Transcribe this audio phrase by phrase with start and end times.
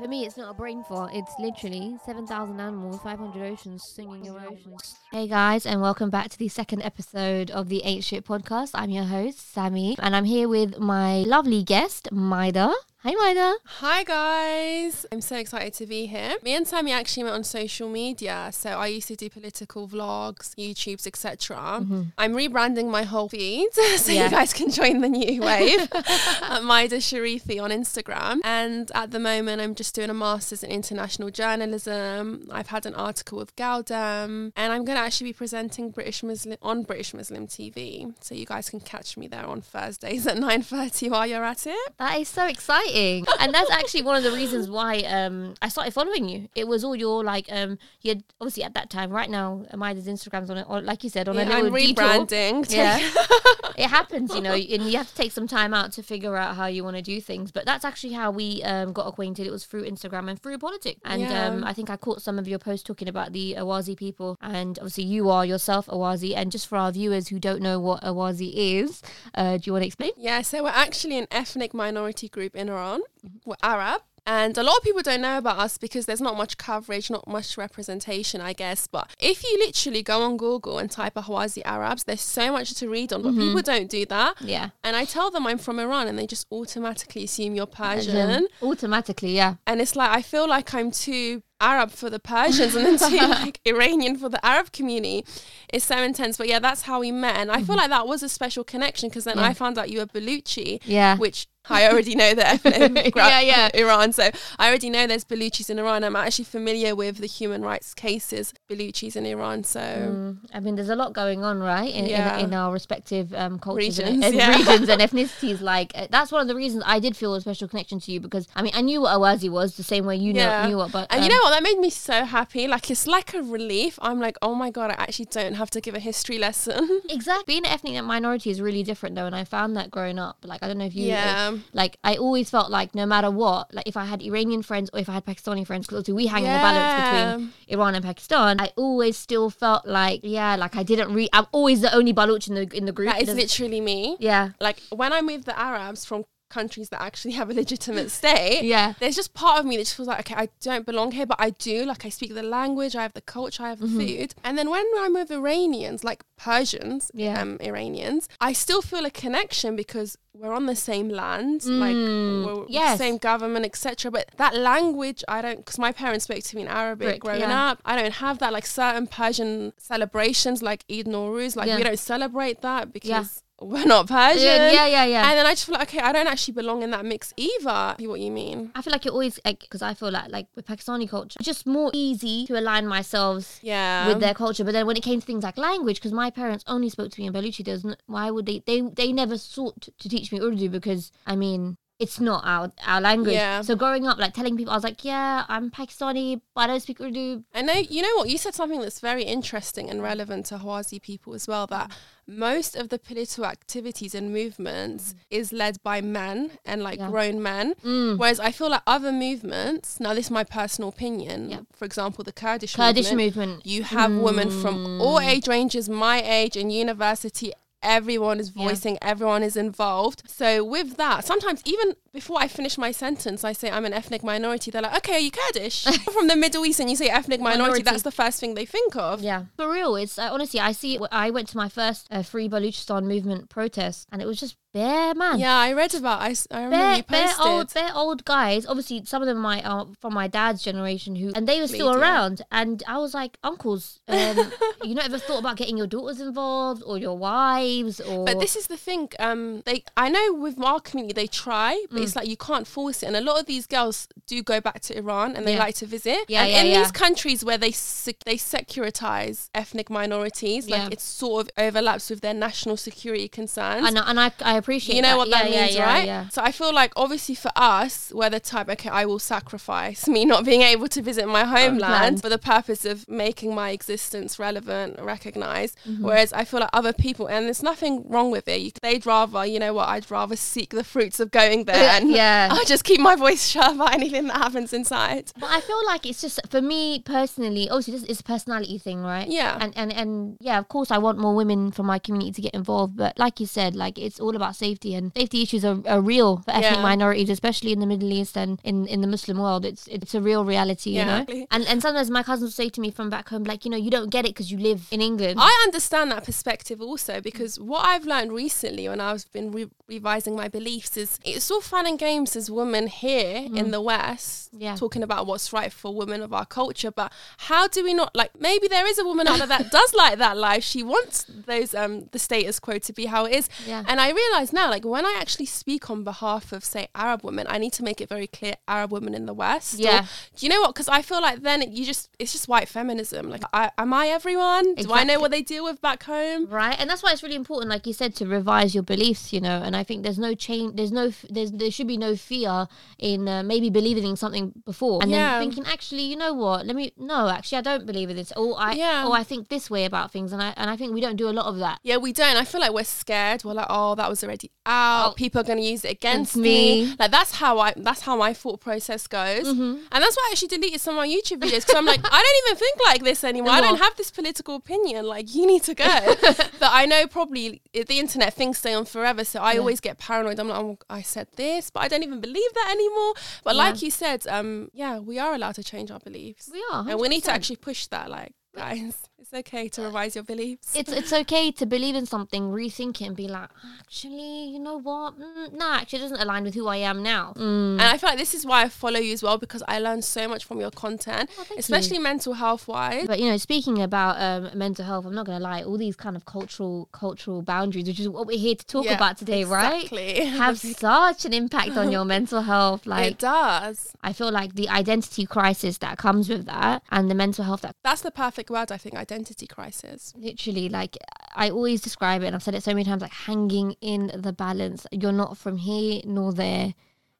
[0.00, 1.12] For me, it's not a brain fart.
[1.14, 4.96] It's literally 7,000 animals, 500 oceans singing your oceans.
[5.12, 8.70] Hey guys, and welcome back to the second episode of the Ain't Shit podcast.
[8.74, 12.74] I'm your host, Sammee, and I'm here with my lovely guest, Maedeh.
[13.06, 13.56] Hi, Maedeh.
[13.80, 16.36] Hi guys, I'm so excited to be here.
[16.42, 18.48] Me and Sammee actually met on social media.
[18.50, 21.84] So I used to do political vlogs, YouTubes, etc.
[22.16, 24.10] I'm rebranding my whole feed so Mm-hmm.
[24.12, 24.24] Yeah.
[24.24, 25.80] you guys can join the new wave.
[25.92, 28.38] at Maedeh Sharifi on Instagram.
[28.42, 32.48] And at the moment, I'm just doing a master's in international journalism.
[32.50, 36.56] I've had an article with Gal-Dem, and I'm going to actually be presenting British Muslim
[36.62, 38.14] on British Muslim TV.
[38.24, 41.96] So you guys can catch me there on Thursdays at 9:30 while you're at it.
[41.98, 42.93] That is so exciting.
[42.94, 46.48] And that's actually one of the reasons why um, I started following you.
[46.54, 50.06] It was all your, like, um, you had, obviously at that time, right now, Maedeh's
[50.06, 52.04] Instagram's on it, or like you said, on a Yeah, little I'm detour.
[52.04, 52.72] rebranding.
[52.72, 52.98] Yeah.
[53.76, 56.56] it happens, you know, and you have to take some time out to figure out
[56.56, 57.50] how you want to do things.
[57.50, 59.46] But that's actually how we um, got acquainted.
[59.46, 61.00] It was through Instagram and through politics.
[61.04, 61.46] And Yeah.
[61.48, 64.36] um, I think I caught some of your posts talking about the Ahwazi people.
[64.40, 66.34] And obviously, you are yourself Ahwazi.
[66.36, 69.02] And just for our viewers who don't know what Ahwazi is,
[69.34, 70.10] uh, do you want to explain?
[70.16, 73.00] Yeah, so we're actually an ethnic minority group in Iran.
[73.44, 74.02] We're Arab.
[74.26, 77.28] And a lot of people don't know about us because there's not much coverage, not
[77.28, 78.86] much representation, I guess.
[78.86, 82.88] But if you literally go on Google and type Ahwazi Arabs, there's so much to
[82.88, 84.36] read on, but people don't do that.
[84.40, 84.70] Yeah.
[84.82, 88.48] And I tell them I'm from Iran and they just automatically assume you're Persian.
[88.62, 89.56] Automatically, yeah.
[89.66, 93.16] And it's like, I feel like I'm too Arab for the Persians and then too
[93.28, 95.26] like Iranian for the Arab community.
[95.68, 96.38] It's so intense.
[96.38, 97.36] But yeah, that's how we met.
[97.36, 99.44] And I feel like that was a special connection because then Mm-hmm.
[99.44, 99.50] Yeah.
[99.50, 101.18] I found out you were Baluchi Yeah.
[101.18, 103.70] which I already know the ethnic Yeah, yeah.
[103.74, 104.12] Iran.
[104.12, 106.04] So I already know there's Baluchis in Iran.
[106.04, 109.64] I'm actually familiar with the human rights cases, Baluchis in Iran.
[109.64, 112.38] So Mm, I mean, there's a lot going on, right, in, Yeah.
[112.38, 114.56] in, in our respective um, cultures and, Regions, and yeah.
[114.56, 115.60] regions and ethnicities.
[115.60, 118.20] Like uh, that's one of the reasons I did feel a special connection to you
[118.20, 120.92] because I mean I knew what Ahwazi was the same way you know knew what,
[120.92, 121.50] but and you um, know what?
[121.50, 122.66] That made me so happy.
[122.68, 123.98] Like it's like a relief.
[124.02, 127.00] I'm like, oh my god, I actually don't have to give a history lesson.
[127.10, 127.44] Exactly.
[127.54, 130.38] Being an ethnic minority is really different though, and I found that growing up.
[130.44, 131.50] Like I don't know if you, Yeah.
[131.52, 134.90] like, like, I always felt like no matter what, like if I had Iranian friends
[134.92, 138.04] or if I had Pakistani friends, because we hang in the balance between Iran and
[138.04, 141.30] Pakistan, I always still felt like yeah, like I didn't read.
[141.32, 143.08] I'm always the only Baloch in the in the group.
[143.10, 144.16] That is literally me.
[144.20, 148.62] yeah, Like when I'm with the Arabs from countries that actually have a legitimate state,
[148.64, 148.94] yeah.
[149.00, 151.36] there's just part of me that just feels like, okay, I don't belong here, but
[151.40, 151.84] I do.
[151.84, 153.98] Like, I speak the language, I have the culture, I have the Mm-hmm.
[153.98, 154.34] food.
[154.44, 157.40] And then when I'm with Iranians, like Persians, Yeah.
[157.40, 162.44] um, Iranians, I still feel a connection because we're on the same land, like Mm,
[162.44, 162.98] we're yes.
[162.98, 164.10] the same government, etc.
[164.10, 167.40] But that language, I don't, because my parents spoke to me in Arabic Brick, growing
[167.40, 167.70] yeah.
[167.70, 167.80] up.
[167.84, 168.52] I don't have that.
[168.52, 171.76] Like certain Persian celebrations, like Eid Nowruz, like Yeah.
[171.76, 173.42] we don't celebrate that because.
[173.64, 174.44] We're not Persian.
[174.44, 175.28] Yeah, yeah, yeah, yeah.
[175.30, 177.94] And then I just feel like, okay, I don't actually belong in that mix either.
[177.98, 178.70] See what you mean?
[178.74, 181.46] I feel like it always like because I feel like like with Pakistani culture, it's
[181.46, 184.06] just more easy to align myself Yeah.
[184.08, 184.64] with their culture.
[184.64, 187.20] But then when it came to things like language, because my parents only spoke to
[187.20, 188.62] me in Baluchi, there's n- why would they?
[188.66, 193.00] They they never sought to, teach me Urdu because I mean it's not our our
[193.00, 193.34] language.
[193.34, 193.62] Yeah.
[193.62, 196.80] So growing up, like telling people, I was like, yeah, I'm Pakistani, but I don't
[196.80, 197.44] speak Urdu.
[197.54, 198.28] I know, you know what?
[198.28, 201.92] You said something that's very interesting and relevant to Ahwazi people as well that
[202.26, 207.10] most of the political activities and movements is led by men and like Yeah.
[207.10, 207.74] grown men.
[207.84, 208.18] Mm.
[208.18, 211.60] Whereas I feel like other movements, now this is my personal opinion, Yeah.
[211.72, 213.66] for example, the Kurdish, Kurdish movement, movement.
[213.66, 217.52] you have women from all age ranges, my age, and university.
[217.82, 218.64] Everyone is Yeah.
[218.68, 220.22] voicing, everyone is involved.
[220.26, 224.22] So, with that, sometimes even before I finish my sentence, I say I'm an ethnic
[224.22, 224.70] minority.
[224.70, 225.84] They're like, okay, are you Kurdish?
[226.14, 227.82] from the Middle East, and you say ethnic minority, Minority.
[227.82, 229.20] that's the first thing they think of.
[229.20, 229.96] Yeah, for real.
[229.96, 230.94] It's uh, honestly, I see.
[230.94, 234.56] It, I went to my first uh, Free Baluchistan movement protest, and it was just
[234.72, 235.38] bare man.
[235.40, 236.22] Yeah, I read about.
[236.22, 237.46] I remember They're, you they're posted.
[237.46, 238.64] old, they're old guys.
[238.64, 241.90] Obviously, some of them my uh, from my dad's generation who, and they were still
[241.92, 242.42] Bleed, around.
[242.52, 244.52] And I was like, uncles, um,
[244.84, 248.24] you not ever thought about getting your daughters involved or your wives or?
[248.24, 249.08] But this is the thing.
[249.18, 252.03] Um, they I know with our community they try, but Mm.
[252.04, 253.06] It's like you can't force it.
[253.06, 255.58] And a lot of these girls do go back to Iran and they Yeah.
[255.66, 256.18] like to visit.
[256.28, 256.82] Yeah, and yeah, in yeah.
[256.82, 262.20] these countries where they sec- they securitize ethnic minorities, like it sort of overlaps with
[262.20, 263.86] their national security concerns.
[263.86, 264.96] and, and I, I appreciate.
[264.96, 265.16] you know that.
[265.18, 266.04] what that means, right?
[266.06, 266.28] Yeah.
[266.28, 270.24] So I feel like obviously for us, we're the type, okay, I will sacrifice me
[270.24, 272.22] not being able to visit my homeland Land.
[272.22, 275.78] for the purpose of making my existence relevant, recognized.
[275.88, 276.04] Mm-hmm.
[276.04, 279.44] Whereas I feel like other people, and there's nothing wrong with it, you, they'd rather,
[279.46, 282.48] you know what, I'd rather seek the fruits of going there yeah.
[282.52, 285.32] I'll just keep my voice shut about anything that happens inside.
[285.38, 287.68] But I feel like it's just for me personally.
[287.68, 289.28] Obviously, this is a personality thing, right?
[289.28, 289.56] Yeah.
[289.60, 292.54] And and and yeah, of course, I want more women from my community to get
[292.54, 292.96] involved.
[292.96, 296.38] But like you said, like it's all about safety, and safety issues are, are real
[296.38, 296.82] for ethnic Yeah.
[296.82, 299.64] minorities, especially in the Middle East and in, in the Muslim world.
[299.64, 301.12] It's it's a real reality, you Yeah, know.
[301.22, 301.46] exactly.
[301.50, 303.76] And and sometimes my cousins will say to me from back home, like, you know,
[303.76, 305.38] you don't get it because you live in England.
[305.40, 310.34] I understand that perspective also because what I've learned recently when I've been re- revising
[310.34, 314.76] my beliefs is it's all fun and games as women here in the West Yeah.
[314.76, 316.90] talking about what's right for women of our culture.
[316.90, 319.92] But how do we not like maybe there is a woman out there that does
[319.94, 320.64] like that life.
[320.64, 323.48] She wants those um the status quo to be how it is.
[323.66, 323.84] Yeah.
[323.86, 327.46] And I realize now, like when I actually speak on behalf of say Arab women,
[327.50, 329.74] I need to make it very clear Arab women in the West.
[329.74, 330.06] or- Yeah.
[330.36, 330.74] do you know what?
[330.74, 333.28] Because I feel like then you just it's just white feminism.
[333.28, 334.74] Like, I, am I everyone?
[334.76, 336.46] Do I know what they deal with back home?
[336.46, 339.32] Right, and that's why it's really important, like you said, to revise your beliefs.
[339.32, 340.76] You know, and I think there's no change.
[340.76, 341.12] There's no.
[341.30, 342.66] There's there should be no fear
[342.98, 345.38] in uh, maybe believing in something before and Yeah.
[345.38, 346.66] then thinking, actually, you know what?
[346.66, 346.92] Let me.
[346.96, 348.32] No, actually, I don't believe in this.
[348.36, 348.72] Or I.
[348.72, 349.06] Yeah.
[349.06, 351.28] Or I think this way about things, and I and I think we don't do
[351.28, 351.80] a lot of that.
[351.82, 352.36] Yeah, we don't.
[352.36, 353.44] I feel like we're scared.
[353.44, 355.10] We're like, oh, that was already out.
[355.10, 355.14] Oh.
[355.16, 356.86] People are going to use it against Against me.
[356.86, 356.96] me.
[356.98, 357.72] Like that's how I.
[357.76, 359.46] That's how my thought process goes.
[359.46, 359.62] Mm-hmm.
[359.92, 362.22] And that's why I actually deleted some of my YouTube videos because I'm like, I
[362.22, 363.50] don't even think like this anymore.
[363.52, 365.06] I don't have this political opinion.
[365.06, 365.84] Like you need to go.
[366.22, 369.60] but I know probably the internet things stay on forever, so I Yeah.
[369.64, 370.38] Always get paranoid.
[370.40, 373.14] I'm like, oh, I said this, but I don't even believe that anymore.
[373.44, 373.62] But Yeah.
[373.64, 376.48] like you said, um, yeah, we are allowed to change our beliefs.
[376.52, 378.10] We are, and we need to actually push that.
[378.10, 378.94] Like, guys,
[379.34, 380.74] okay to revise your beliefs.
[380.76, 383.50] It's it's okay to believe in something, rethink it, and be like,
[383.80, 385.18] actually, you know what?
[385.18, 387.32] Mm, no, actually, it doesn't align with who I am now.
[387.36, 387.74] Mm.
[387.74, 390.02] And I feel like this is why I follow you as well because I learn
[390.02, 393.06] so much from your content, Oh, especially mental health wise.
[393.06, 396.16] But you know, speaking about um, mental health, I'm not gonna lie, all these kind
[396.16, 399.88] of cultural cultural boundaries, which is what we're here to talk Yeah, about today, right?
[400.44, 402.82] Have such an impact on your mental health.
[402.94, 403.92] Like it does.
[404.02, 407.74] I feel like the identity crisis that comes with that and the mental health that
[407.82, 410.12] That's the perfect word, I think, identity crisis.
[410.16, 410.96] literally like
[411.34, 414.32] I always describe it and I've said it so many times like hanging in the
[414.32, 414.86] balance.
[414.92, 416.74] You're not from here nor there.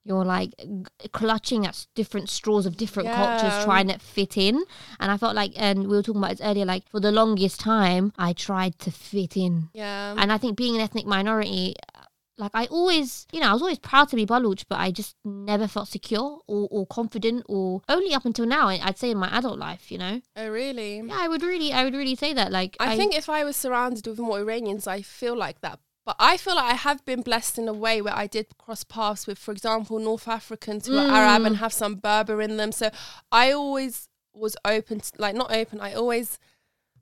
[0.06, 4.62] You're like g- clutching at different straws of different cultures, trying to fit in.
[5.00, 7.58] And I felt like, and we were talking about this earlier, like for the longest
[7.58, 9.70] time, I tried to fit in.
[9.72, 10.14] Yeah.
[10.18, 11.74] And I think being an ethnic minority,
[12.36, 15.16] like I always, you know, I was always proud to be Baluch, but I just
[15.25, 19.19] never felt secure or, or confident or only up until now, I- I'd say in
[19.19, 20.20] my adult life, you know?
[20.36, 20.98] oh, really?
[20.98, 22.50] Yeah, I would really, I would really say that.
[22.50, 25.78] Like, I, think if I was surrounded with more Iranians, I feel like that.
[26.04, 28.84] But I feel like I have been blessed in a way where I did cross
[28.84, 31.60] paths with, for example, North Africans who are Arab and mm.
[31.60, 32.72] have some Berber in them.
[32.72, 32.90] So
[33.32, 35.81] I always was open, to, like not open.
[35.81, 36.38] I always,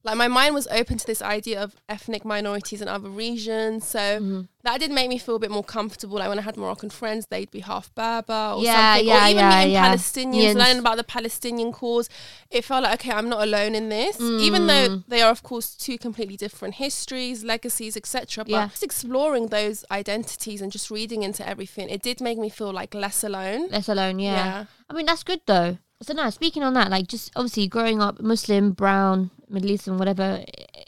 [0.04, 3.87] like my mind was open to this idea of ethnic minorities in other regions.
[3.87, 4.40] So Mm-hmm.
[4.64, 6.19] that did make me feel a bit more comfortable.
[6.19, 9.08] Like when I had Moroccan friends, they'd be half Berber or Yeah, something.
[9.08, 9.94] yeah, or even yeah, meeting yeah.
[9.94, 12.08] Palestinians, learning about the Palestinian cause.
[12.50, 14.20] It felt like, okay, I'm not alone in this.
[14.20, 14.66] Even Mm.
[14.69, 18.44] though they are, of course, two completely different histories, legacies, etc.
[18.44, 18.69] But Yeah.
[18.69, 22.93] just exploring those identities and just reading into everything, it did make me feel like
[22.94, 23.69] less alone.
[23.70, 24.34] Less alone, yeah.
[24.34, 24.64] Yeah.
[24.90, 25.78] I mean, that's good though.
[26.02, 30.44] So now, speaking on that, like just obviously growing up Muslim, brown, Middle Eastern, whatever,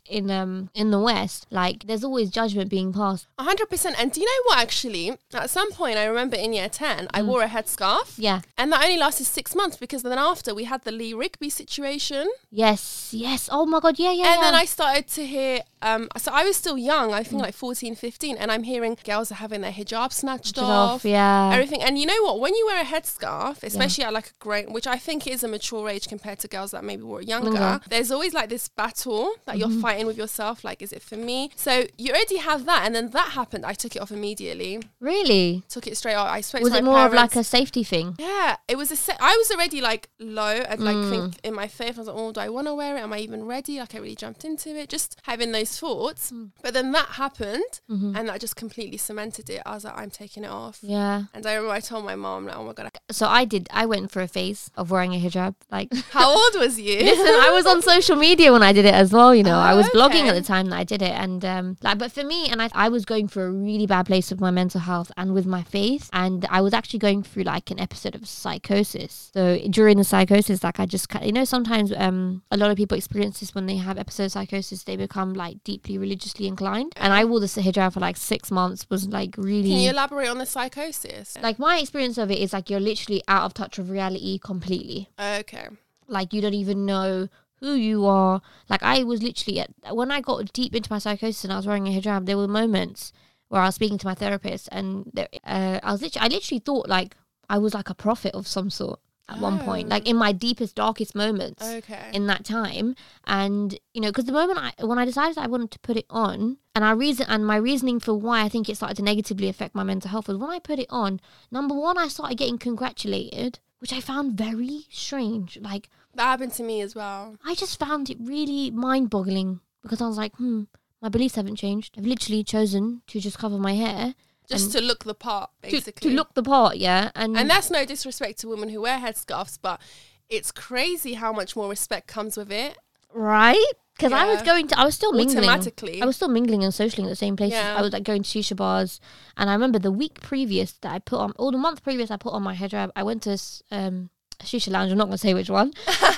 [0.06, 3.26] in um in the West, like there's always judgment being passed.
[3.38, 3.96] A hundred percent.
[4.00, 4.58] And do you know what?
[4.58, 8.40] Actually, at some point, I remember in year ten, I wore a headscarf, Yeah.
[8.58, 12.28] and that only lasted six months because then after we had the Lee Rigby situation,
[12.50, 13.11] Yes.
[13.12, 13.49] Yes.
[13.52, 13.99] Oh my God.
[13.99, 14.12] Yeah.
[14.12, 14.32] Yeah.
[14.32, 14.40] and yeah.
[14.50, 15.60] then I started to hear.
[15.82, 19.31] Um, so I was still young, I think like 14, 15, and I'm hearing girls
[19.31, 21.05] are having their hijab snatched Shut off.
[21.05, 21.50] Yeah.
[21.52, 21.82] everything.
[21.82, 22.40] And you know what?
[22.40, 25.49] When you wear a headscarf, especially at like a great, which I think is a
[25.49, 27.81] mature age compared to girls that maybe were younger, Younger.
[27.91, 30.56] there's always like this battle that you're fighting with yourself.
[30.69, 31.39] Like, is it for me?
[31.56, 33.63] So you already have that, and then that happened.
[33.73, 34.73] I took it off immediately.
[35.01, 35.63] really?
[35.69, 36.29] Took it straight off.
[36.39, 38.15] I spoke Was to it more of like a safety thing?
[38.19, 39.17] Yeah, it was a set.
[39.20, 41.11] I was already like low and like Mm.
[41.11, 41.96] think in my faith.
[41.96, 43.01] I was like, oh, do I want to wear it?
[43.01, 43.75] Am I even ready?
[43.81, 46.31] Like I really jumped into it, just having those thoughts.
[46.31, 46.51] Mm.
[46.63, 48.17] But then that happened, Mm-hmm.
[48.17, 49.61] and that just completely cemented it.
[49.67, 50.79] I was like, I'm taking it off.
[50.82, 51.25] Yeah.
[51.34, 53.69] And I remember I told my mom, like, oh my god, So I did.
[53.73, 55.55] I went for a phase of wearing a hijab.
[55.70, 56.99] Like, how old was you?
[57.01, 59.34] listen, I was on social media when I did it as well.
[59.34, 61.77] You know, I Oh, was blogging at the time that I did it, and um,
[61.82, 64.41] like, but for me, and I, I was going through a really bad place with
[64.41, 67.81] my mental health and with my faith, and I was actually going through like an
[67.81, 69.31] episode of psychosis.
[69.32, 72.96] So during the psychosis, like I just, you know, sometimes um, a lot of people
[72.96, 77.13] experience this when they have episode of psychosis, they become like deeply religiously inclined, and
[77.13, 78.86] I wore this hijab for like six months.
[78.91, 79.70] Was like really.
[79.70, 81.36] Can you elaborate on the psychosis?
[81.43, 85.08] like my experience of it is like you're literally out of touch with reality completely
[85.20, 85.69] Okay.
[86.08, 87.29] like you don't even know
[87.65, 91.44] who you are like i was literally at, when i got deep into my psychosis
[91.44, 93.13] and i was wearing a hijab there were moments
[93.49, 96.59] where i was speaking to my therapist and there, uh, i was literally i literally
[96.61, 97.17] thought like
[97.47, 99.91] I was like a prophet of some sort at one point, Oh.
[99.94, 102.09] like in my deepest, darkest moments Okay.
[102.15, 102.94] in that time.
[103.27, 106.06] And you know, because the moment I when I decided I wanted to put it
[106.09, 109.49] on, and I reason and my reasoning for why I think it started to negatively
[109.51, 111.21] affect my mental health was when I put it on.
[111.51, 115.59] Number one, I started getting congratulated, which I found very strange.
[115.61, 117.37] Like that happened to me as well.
[117.44, 120.65] I just found it really mind boggling because I was like, hmm,
[121.03, 121.97] my beliefs haven't changed.
[121.99, 124.15] I've literally chosen to just cover my hair
[124.49, 126.11] Just to look the part, to, basically.
[126.11, 127.11] to look the part, yeah.
[127.15, 129.81] And, And that's no disrespect to women who wear headscarves, but
[130.29, 132.79] it's crazy how much more respect comes with it
[133.13, 135.39] right because I was going to, I was still mingling.
[135.39, 136.03] automatically.
[136.03, 137.59] I was still mingling and socialing at the same places.
[137.59, 137.77] Yeah.
[137.77, 139.01] I was like going to shisha bars,
[139.37, 142.17] and I remember the week previous that I put on, or the month previous I
[142.17, 142.91] put on my hijab.
[142.97, 143.39] I went to
[143.71, 144.11] um,
[144.44, 144.93] shisha lounge.
[144.93, 145.72] I'm not going to say which one,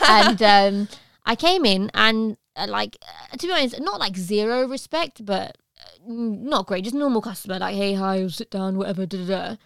[0.09, 0.89] and um,
[1.25, 2.97] I came in and uh, like
[3.33, 6.85] uh, to be honest, not like zero respect, but uh, not great.
[6.85, 9.07] Just normal customer, like hey hi, sit down, whatever.
[9.07, 9.57] Da, da, da.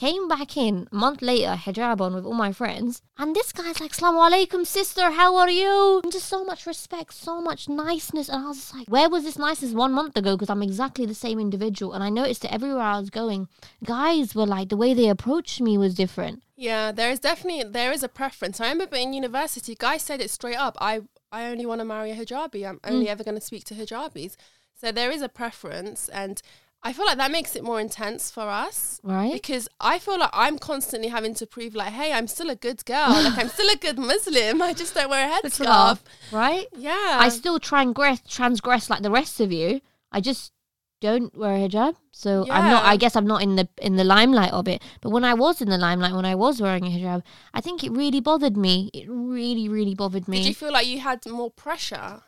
[0.00, 3.80] Came back in a month later, hijab on with all my friends, and this guy's
[3.82, 8.30] like, "Salaam alaikum, sister, how are you?" And just so much respect, so much niceness,
[8.30, 11.04] and I was just like, "Where was this niceness one month ago?" Because I'm exactly
[11.04, 13.48] the same individual, and I noticed that everywhere I was going,
[13.84, 16.42] guys were like, the way they approached me was different.
[16.56, 18.58] yeah, there is definitely there is a preference.
[18.58, 20.74] I remember in university, guys said it straight up.
[20.80, 20.92] I
[21.30, 22.60] I only want to marry a hijabi.
[22.68, 23.14] I'm only Mm.
[23.14, 24.32] ever going to speak to hijabis.
[24.80, 26.40] So there is a preference, and
[26.82, 29.00] I feel like that makes it more intense for us.
[29.02, 29.32] Right?
[29.34, 32.84] Because I feel like I'm constantly having to prove, like, hey, I'm still a good
[32.86, 33.10] girl.
[33.10, 34.62] like, I'm still a good Muslim.
[34.70, 35.98] I just don't wear a headscarf.
[36.32, 36.66] right?
[36.76, 37.18] Yeah.
[37.20, 39.80] I still transgress, transgress like the rest of you.
[40.10, 40.52] I just
[41.00, 42.84] don't wear a hijab, so I'm not.
[42.84, 44.82] I guess I'm not in the in the limelight of it.
[45.00, 47.22] But when I was in the limelight, when I was wearing a hijab,
[47.54, 48.90] I think it really bothered me.
[48.92, 50.38] It really, really bothered me.
[50.38, 52.22] Did you feel like you had more pressure?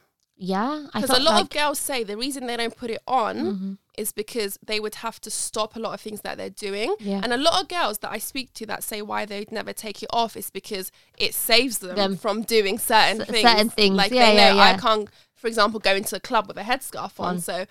[0.44, 3.36] Yeah, Because a lot like, of girls say the reason they don't put it on
[3.36, 3.78] Mhm.
[3.96, 6.96] is because they would have to stop a lot of things that they're doing.
[6.98, 7.20] Yeah.
[7.22, 10.02] And a lot of girls that I speak to that say why they'd never take
[10.02, 12.16] it off is because it saves them, Them.
[12.16, 13.48] from doing certain C- things.
[13.50, 13.96] certain things.
[13.96, 16.62] Like Yeah, they yeah, know I can't, for example, go into a club with a
[16.62, 17.26] headscarf on.
[17.36, 17.40] On.
[17.40, 17.66] So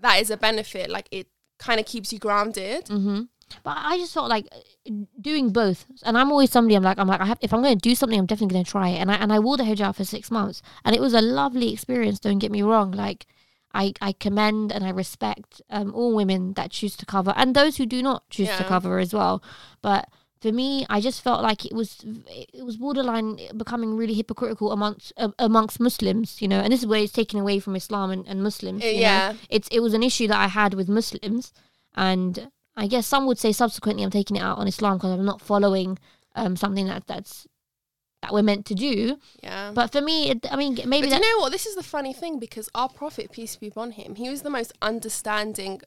[0.00, 0.88] that is a benefit.
[0.90, 1.26] Like it
[1.58, 2.86] kind of keeps you grounded.
[2.88, 3.22] hmm
[3.62, 6.74] But I just felt like uh, doing both, and I'm always somebody.
[6.74, 8.64] I'm like, I'm like, I have, if I'm going to do something, I'm definitely going
[8.64, 8.98] to try it.
[8.98, 11.72] And I and I wore the hijab for six months, and it was a lovely
[11.72, 12.18] experience.
[12.18, 12.90] Don't get me wrong.
[12.92, 13.26] Like,
[13.72, 17.76] I I commend and I respect um, all women that choose to cover, and those
[17.76, 19.42] who do not choose to cover as well.
[19.80, 20.08] But
[20.40, 25.12] for me, I just felt like it was it was borderline becoming really hypocritical amongst
[25.16, 26.60] uh, amongst Muslims, you know.
[26.60, 28.82] And this is where it's taken away from Islam and, and Muslims.
[28.82, 29.34] Uh, you know yeah.
[29.50, 31.52] it's it was an issue that I had with Muslims,
[31.94, 35.24] and I guess some would say subsequently I'm taking it out on Islam because I'm
[35.24, 35.98] not following
[36.34, 37.46] um, something that that's
[38.22, 39.18] that we're meant to do.
[39.42, 39.72] Yeah.
[39.74, 41.52] But for me, it, I mean, maybe But do you know what?
[41.52, 44.50] This is the funny thing because our prophet, peace be upon him, he was the
[44.50, 45.80] most understanding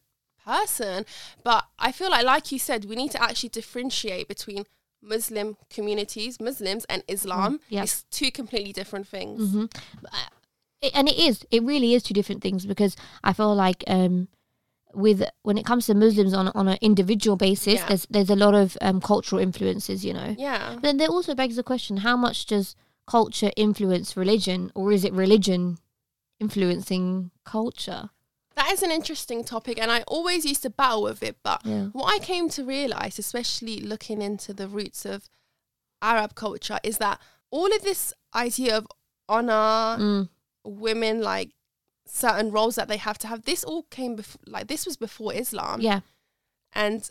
[0.46, 1.06] person.
[1.44, 4.66] But I feel like, like you said, we need to actually differentiate between
[5.02, 7.60] Muslim communities, Muslims, and Islam.
[7.70, 7.84] yeah.
[7.84, 9.52] It's two completely different things.
[9.52, 9.66] hmm
[10.82, 14.28] it, and it is it really is two different things because I feel like um
[14.94, 17.88] with when it comes to Muslims on on an individual basis, Yeah.
[17.88, 20.36] there's there's a lot of um, cultural influences, you know.
[20.38, 20.74] Yeah.
[20.76, 22.76] But Then there also begs the question: How much does
[23.08, 25.78] culture influence religion, or is it religion
[26.40, 28.10] influencing culture?
[28.56, 31.38] That is an interesting topic, and I always used to battle with it.
[31.44, 31.86] But Yeah.
[31.94, 35.30] what I came to realize, especially looking into the roots of
[36.02, 37.20] Arab culture, is that
[37.52, 38.88] all of this idea of
[39.28, 40.30] honor, Mm.
[40.66, 41.52] women like
[42.10, 45.34] certain roles that they have to have, this all came before, like, this was before
[45.34, 45.82] Islam.
[45.82, 46.02] Yeah.
[46.74, 47.10] And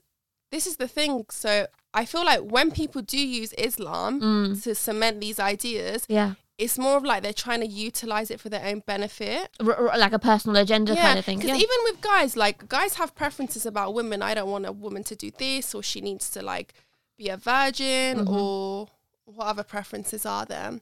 [0.51, 1.25] this is the thing.
[1.31, 4.63] So I feel like when people do use Islam Mm.
[4.63, 6.35] to cement these ideas, Yeah.
[6.59, 9.51] it's more of like they're trying to utilize it for their own benefit.
[9.61, 11.39] R- r- like a personal agenda kind of thing.
[11.39, 11.65] Because Yeah.
[11.65, 14.23] even with guys, like guys have preferences about women.
[14.23, 16.73] I don't want a woman to do this, or she needs to like
[17.17, 18.31] be a virgin, Mhm.
[18.31, 18.89] or
[19.25, 20.81] what other preferences are there?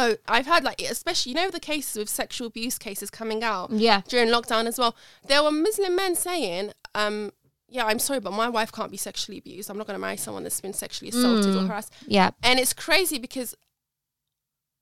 [0.00, 3.70] Oh, I've had like, especially you know the cases with sexual abuse cases coming out
[3.72, 4.02] yeah.
[4.08, 4.94] during lockdown as well.
[5.26, 7.32] There were Muslim men saying, um,
[7.68, 9.68] "Yeah, I'm sorry, but my wife can't be sexually abused.
[9.70, 11.68] I'm not going to marry someone that's been sexually assaulted or Mm.
[11.68, 12.30] harassed." Yeah.
[12.42, 13.54] And it's crazy because,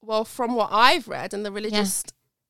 [0.03, 2.05] well, from what I've read and the religious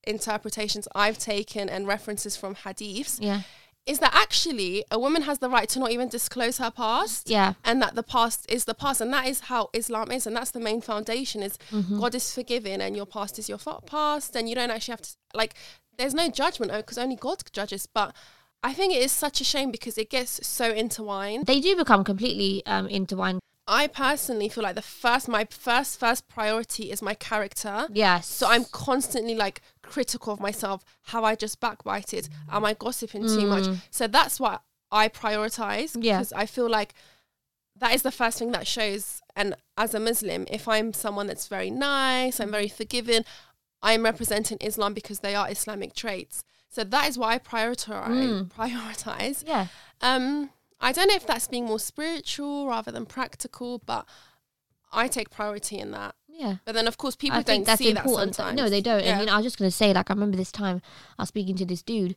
[0.04, 3.42] interpretations I've taken and references from hadiths, Yeah.
[3.86, 7.30] Is that actually a woman has the right to not even disclose her past.
[7.30, 7.54] Yeah.
[7.64, 10.50] And that the past is the past, and that is how Islam is, and that's
[10.50, 11.42] the main foundation.
[11.42, 12.00] Is Mhm.
[12.00, 15.10] God is forgiving, and your past is your past, and you don't actually have to
[15.34, 15.54] like.
[15.96, 17.86] There's no judgment because only God judges.
[17.86, 18.14] But
[18.62, 21.46] I think it is such a shame because it gets so intertwined.
[21.46, 23.40] They do become completely um, intertwined.
[23.68, 27.88] I personally feel like the first, my first, first priority is my character.
[27.92, 28.28] Yes.
[28.28, 30.84] So I'm constantly like critical of myself.
[31.06, 32.28] Have I just backbited?
[32.50, 33.64] Am I gossiping too much?
[33.64, 33.78] Mm.
[33.90, 36.18] So that's what I prioritize Yeah.
[36.18, 36.94] because I feel like
[37.78, 39.20] that is the first thing that shows.
[39.34, 43.24] And as a Muslim, if I'm someone that's very nice, I'm very forgiving,
[43.82, 46.44] I'm representing Islam because they are Islamic traits.
[46.68, 48.08] So that is why I prioritize.
[48.08, 48.50] Mm.
[48.52, 49.44] Prioritize.
[49.46, 49.66] Yeah.
[50.00, 50.50] Um,
[50.80, 54.06] I don't know if that's being more spiritual rather than practical, but
[54.92, 56.14] I take priority in that.
[56.36, 56.56] Yeah.
[56.64, 58.32] But then, of course, people I don't think that's see important.
[58.32, 58.56] that sometimes.
[58.56, 59.02] No, they don't.
[59.02, 59.12] Yeah.
[59.12, 60.82] And you know, I was just gonna say, like, I remember this time
[61.18, 62.16] I was speaking to this dude,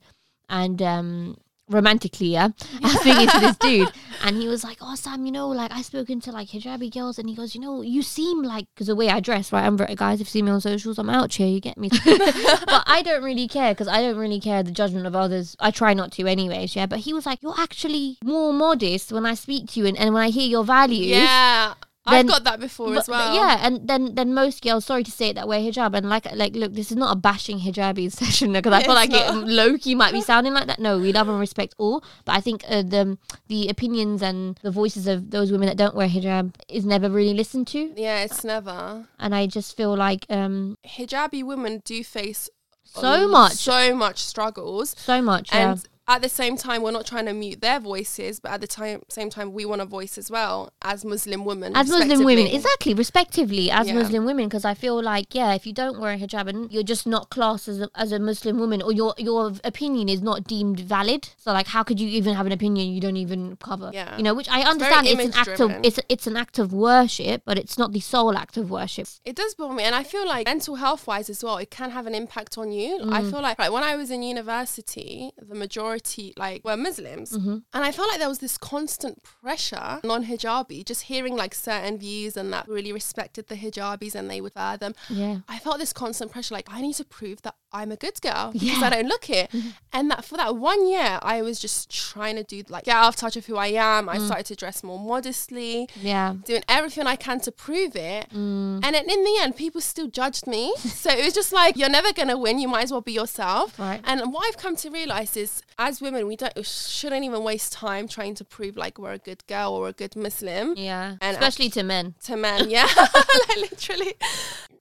[0.50, 1.38] and um,
[1.70, 2.50] romantically, yeah,
[2.84, 3.92] I was speaking to this dude,
[4.24, 7.20] and he was like, "Oh, Sam, you know, like I spoken to like hijabi girls,
[7.20, 9.66] and he goes, you know, you seem like because the way I dress, right?
[9.66, 10.20] I'm very guys.
[10.20, 11.48] If you see me on socials, I'm out here.
[11.48, 11.90] You get me?
[12.06, 15.56] but I don't really care because I don't really care the judgment of others.
[15.60, 16.76] I try not to, anyways.
[16.76, 16.88] Yeah.
[16.88, 20.14] But he was like, you're actually more modest when I speak to you, and, and
[20.14, 21.08] when I hear your values.
[21.08, 21.76] Yeah,
[22.12, 23.34] I've got that before But- as well.
[23.36, 26.26] Yeah, and then then most girls, sorry to say it that way, hijab, and like
[26.36, 29.48] like look, this is not a bashing hijabi session because I feel like it not.
[29.48, 30.80] low key might be sounding like that.
[30.80, 34.72] No, we love and respect all, but I think uh, the the opinions and the
[34.72, 38.44] voices of those women that don't wear hijab is never really listened to, Yeah, it's
[38.44, 39.08] never.
[39.20, 42.50] and I just feel like um Hijabi women do face
[42.84, 44.96] so much, so much struggles.
[44.98, 45.76] so much, yeah.
[46.10, 49.04] At the same time, we're not trying to mute their voices, but at the time,
[49.10, 51.76] same time, we want a voice as well as Muslim women.
[51.76, 53.94] as Muslim women, exactly, respectively, as Yeah.
[53.94, 56.82] Muslim women, because I feel like, yeah, if you don't wear a hijab and you're
[56.82, 60.46] just not classed as a, as a Muslim woman, or your your opinion is not
[60.46, 63.92] deemed valid, so like, how could you even have an opinion you don't even cover?
[63.94, 64.18] Yeah.
[64.18, 67.44] you know, which I understand it's, an act of it's it's an act of worship,
[67.46, 69.08] but it's not the sole act of worship.
[69.26, 71.92] It does bother me, and I feel like mental health wise as well, it can
[71.92, 72.98] have an impact on you.
[73.00, 73.14] Mm.
[73.14, 75.99] I feel like, like when I was in university, the majority
[76.38, 77.58] like were Muslims, Mm-hmm.
[77.74, 81.98] and I felt like there was this constant pressure non hijabi, just hearing like certain
[81.98, 84.94] views and that really respected the hijabis and they would wear them.
[85.10, 88.20] Yeah, I felt this constant pressure, like I need to prove that I'm a good
[88.22, 88.74] girl because Yeah.
[88.76, 88.84] Mm-hmm.
[88.84, 89.52] I don't look it.
[89.92, 93.08] And that for that one year, I was just trying to do like get out
[93.08, 94.06] of touch of who I am.
[94.06, 94.10] Mm.
[94.12, 98.30] I started to dress more modestly yeah, doing everything I can to prove it.
[98.30, 98.82] Mm.
[98.84, 100.74] And then in the end, people still judged me.
[100.78, 102.60] so it was just like, you're never going to win.
[102.60, 103.80] You might as well be yourself.
[103.80, 104.00] Right.
[104.04, 107.74] And what I've come to realize is, as women, we don't we shouldn't even waste
[107.74, 111.36] time trying to prove like we're a good girl or a good Muslim yeah, And
[111.36, 112.14] especially to men.
[112.26, 112.70] to men.
[112.70, 114.14] Yeah, like literally.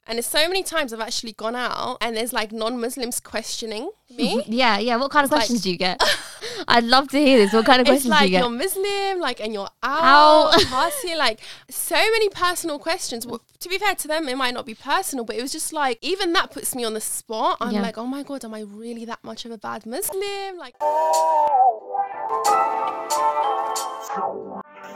[0.07, 2.51] And there's so many times I've actually gone out and there's like
[2.83, 4.43] non-Muslims questioning me.
[4.47, 4.97] Yeah, yeah.
[4.97, 6.01] What kind of like- questions do you get?
[6.69, 7.53] I'd love to hear this.
[7.53, 8.41] What kind of questions like do you get?
[8.41, 13.27] you're Muslim, like, and you're out, party, like, so many personal questions.
[13.27, 15.73] Well, to be fair to them, it might not be personal, but it was just
[15.73, 17.59] like, even that puts me on the spot.
[17.61, 17.83] I'm Yeah.
[17.83, 20.57] like, oh my God, am I really that much of a bad Muslim?
[20.59, 20.75] Like,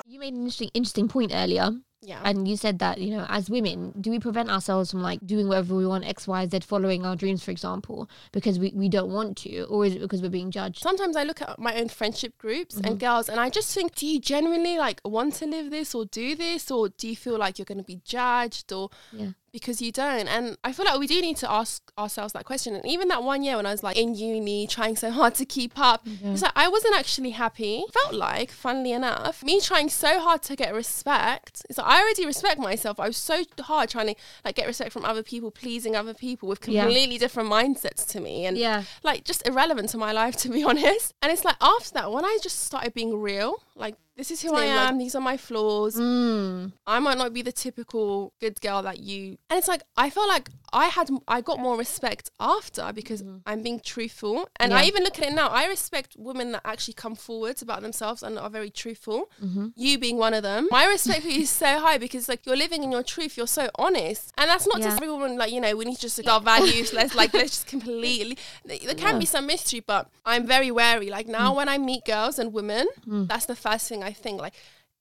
[0.08, 1.70] You made an interesting, interesting point earlier,
[2.02, 2.20] yeah.
[2.24, 5.48] and you said that you know, as women, do we prevent ourselves from like doing
[5.48, 9.10] whatever we want, X, Y, Z, following our dreams, for example, because we, we don't
[9.12, 10.82] want to, or is it because we're being judged?
[10.82, 12.86] Sometimes I look at my own friendship groups Mm-hmm.
[12.86, 16.04] and girls, and I just think, do you genuinely like want to live this or
[16.04, 19.30] do this, or do you feel like you're going to be judged, or Yeah.
[19.52, 20.26] Because you don't.
[20.28, 22.74] And I feel like we do need to ask ourselves that question.
[22.74, 25.44] And even that one year when I was like in uni, trying so hard to
[25.44, 27.84] keep up, it's like I wasn't actually happy.
[27.92, 31.62] Felt like, funnily enough, me trying so hard to get respect.
[31.68, 32.98] It's like I already respect myself.
[32.98, 36.48] I was so hard trying to like get respect from other people, pleasing other people
[36.48, 36.84] with Yeah.
[36.84, 38.46] completely different mindsets to me.
[38.46, 38.84] And Yeah.
[39.02, 41.14] like just irrelevant to my life to be honest.
[41.20, 44.54] And it's like after that, when I just started being real, like this is who
[44.54, 45.96] I Saying, like- am, these are my flaws.
[45.96, 46.72] Mm.
[46.86, 50.28] I might not be the typical good girl that you and it's like I felt
[50.28, 54.48] like I had I got more respect after because I'm being truthful.
[54.60, 54.88] And I Mm-hmm.
[54.88, 55.48] Even look at it now.
[55.48, 59.30] I respect women that actually come forwards about themselves and are very truthful.
[59.42, 59.68] Mm-hmm.
[59.76, 60.66] you being one of them.
[60.70, 63.36] My respect for you is so high because like you're living in your truth.
[63.36, 64.32] You're so honest.
[64.38, 64.86] And that's not Yeah.
[64.86, 66.92] just every woman like you know we need to just our values.
[66.98, 71.08] Let's like let's just completely there can be some mystery but I'm very wary.
[71.10, 71.30] Like Mm.
[71.40, 74.54] now when I meet girls and women that's the first thing I think like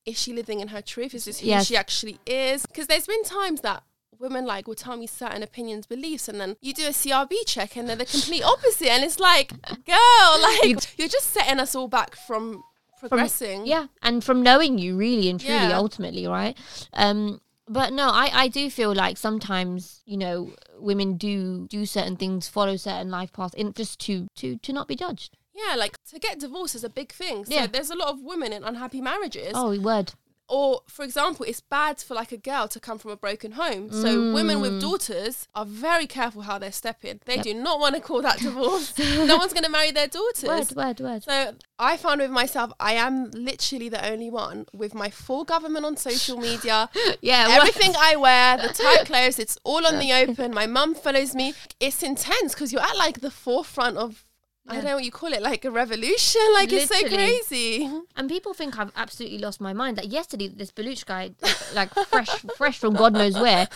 [0.05, 1.13] is she living in her truth?
[1.13, 1.67] Is this who Yes.
[1.67, 2.65] she actually is?
[2.65, 3.83] Because there's been times that
[4.17, 7.75] women like will tell me certain opinions, beliefs, and then you do a CRB check
[7.77, 8.87] and they're the complete opposite.
[8.89, 9.49] And it's like,
[9.85, 12.63] girl, like you're just setting us all back from
[12.99, 13.65] progressing.
[13.67, 15.77] Yeah, and from knowing you really and truly, Yeah.
[15.77, 16.57] ultimately, right?
[16.93, 22.15] Um, but no, I I do feel like sometimes you know women do do certain
[22.17, 25.37] things, follow certain life paths, in just to to to not be judged.
[25.67, 27.45] Yeah, like to get divorced is a big thing.
[27.45, 27.67] So Yeah.
[27.67, 29.54] there's a lot of women in unhappy marriages.
[29.56, 30.13] Oh, word.
[30.54, 33.89] Or, for example, it's bad for like a girl to come from a broken home.
[33.89, 37.21] So women with daughters are very careful how they're stepping.
[37.24, 37.38] They Mm.
[37.38, 37.43] Yep.
[37.45, 38.97] do not want to call that divorce.
[38.97, 40.43] no one's going to marry their daughters.
[40.43, 41.24] Word, word, word.
[41.24, 45.86] So I found with myself, I am literally the only one with my full government
[45.86, 46.89] on social media.
[47.21, 47.47] Yeah.
[47.52, 50.54] Everything I wear, the tight clothes, it's all on the open.
[50.54, 51.54] My mum follows me.
[51.80, 54.26] It's intense because you're at like the forefront of
[54.67, 56.41] I don't know what you call it, like a revolution.
[56.54, 57.86] Like it's so crazy.
[57.86, 58.02] Uh-huh.
[58.15, 59.97] And people think I've absolutely lost my mind.
[59.97, 61.32] That yesterday, this Baluch guy,
[61.74, 63.67] like fresh, fresh from God knows where,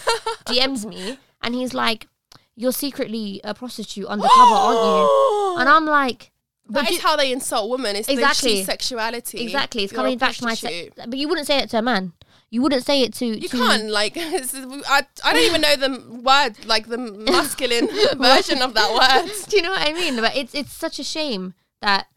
[0.45, 2.07] DMs me, and he's like,
[2.55, 6.31] "You're secretly a prostitute undercover, aren't you?" And I'm like,
[6.69, 7.95] That "But is how they insult women.
[7.95, 8.49] It's Exactly.
[8.49, 9.41] literally sexuality.
[9.41, 10.53] exactly, it's You're coming back to my.
[10.53, 12.13] Se- but you wouldn't say it to a man.
[12.51, 13.25] You wouldn't say it to.
[13.25, 14.13] You to, can't like.
[14.17, 16.97] I, I don't even know the word, like the
[17.31, 19.31] masculine version of that word.
[19.49, 20.15] Do you know what I mean?
[20.17, 22.07] But it's it's such a shame that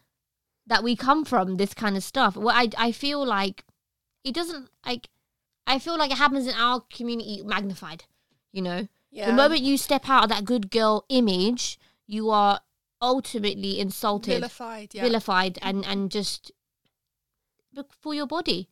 [0.67, 2.37] that we come from this kind of stuff.
[2.37, 3.65] Well, I I feel like
[4.23, 5.09] it doesn't like.
[5.67, 8.05] I feel like it happens in our community magnified.
[8.51, 9.27] You know, Yeah.
[9.27, 12.61] the moment you step out of that good girl image, you are
[13.01, 14.93] ultimately insulted, vilified.
[14.93, 15.03] Yeah.
[15.03, 16.51] vilified, and and just
[18.01, 18.67] for your body,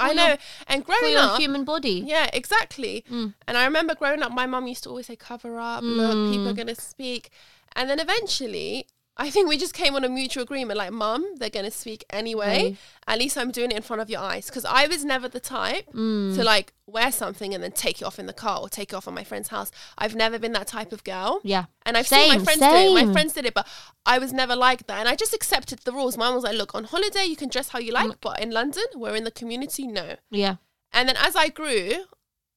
[0.00, 0.26] I know.
[0.28, 2.02] your- and growing up, human body.
[2.06, 3.04] yeah, exactly.
[3.10, 3.34] Mm.
[3.46, 6.48] And I remember growing up, my mum used to always say, "Cover up, look, people
[6.48, 6.56] are Mm.
[6.56, 7.30] going to speak."
[7.74, 8.86] And then eventually,
[9.20, 12.04] I think we just came on a mutual agreement, like, "Mum, they're going to speak
[12.10, 12.62] anyway.
[12.62, 12.76] Right.
[13.08, 15.40] At least I'm doing it in front of your eyes." Because I was never the
[15.40, 16.36] type Mm.
[16.36, 18.94] to like wear something and then take it off in the car or take it
[18.96, 19.70] off at my friend's house.
[19.98, 21.40] I've never been that type of girl.
[21.42, 23.06] Yeah, And I've seen my friends do it.
[23.06, 23.66] My friends did it, but
[24.06, 24.98] I was never like that.
[25.00, 26.16] And I just accepted the rules.
[26.16, 27.94] Mine was like, look, on holiday you can dress how you Mm.
[28.08, 30.16] like, but in London, we're in the community, no.
[30.30, 30.56] yeah,
[30.92, 32.04] And then as I grew,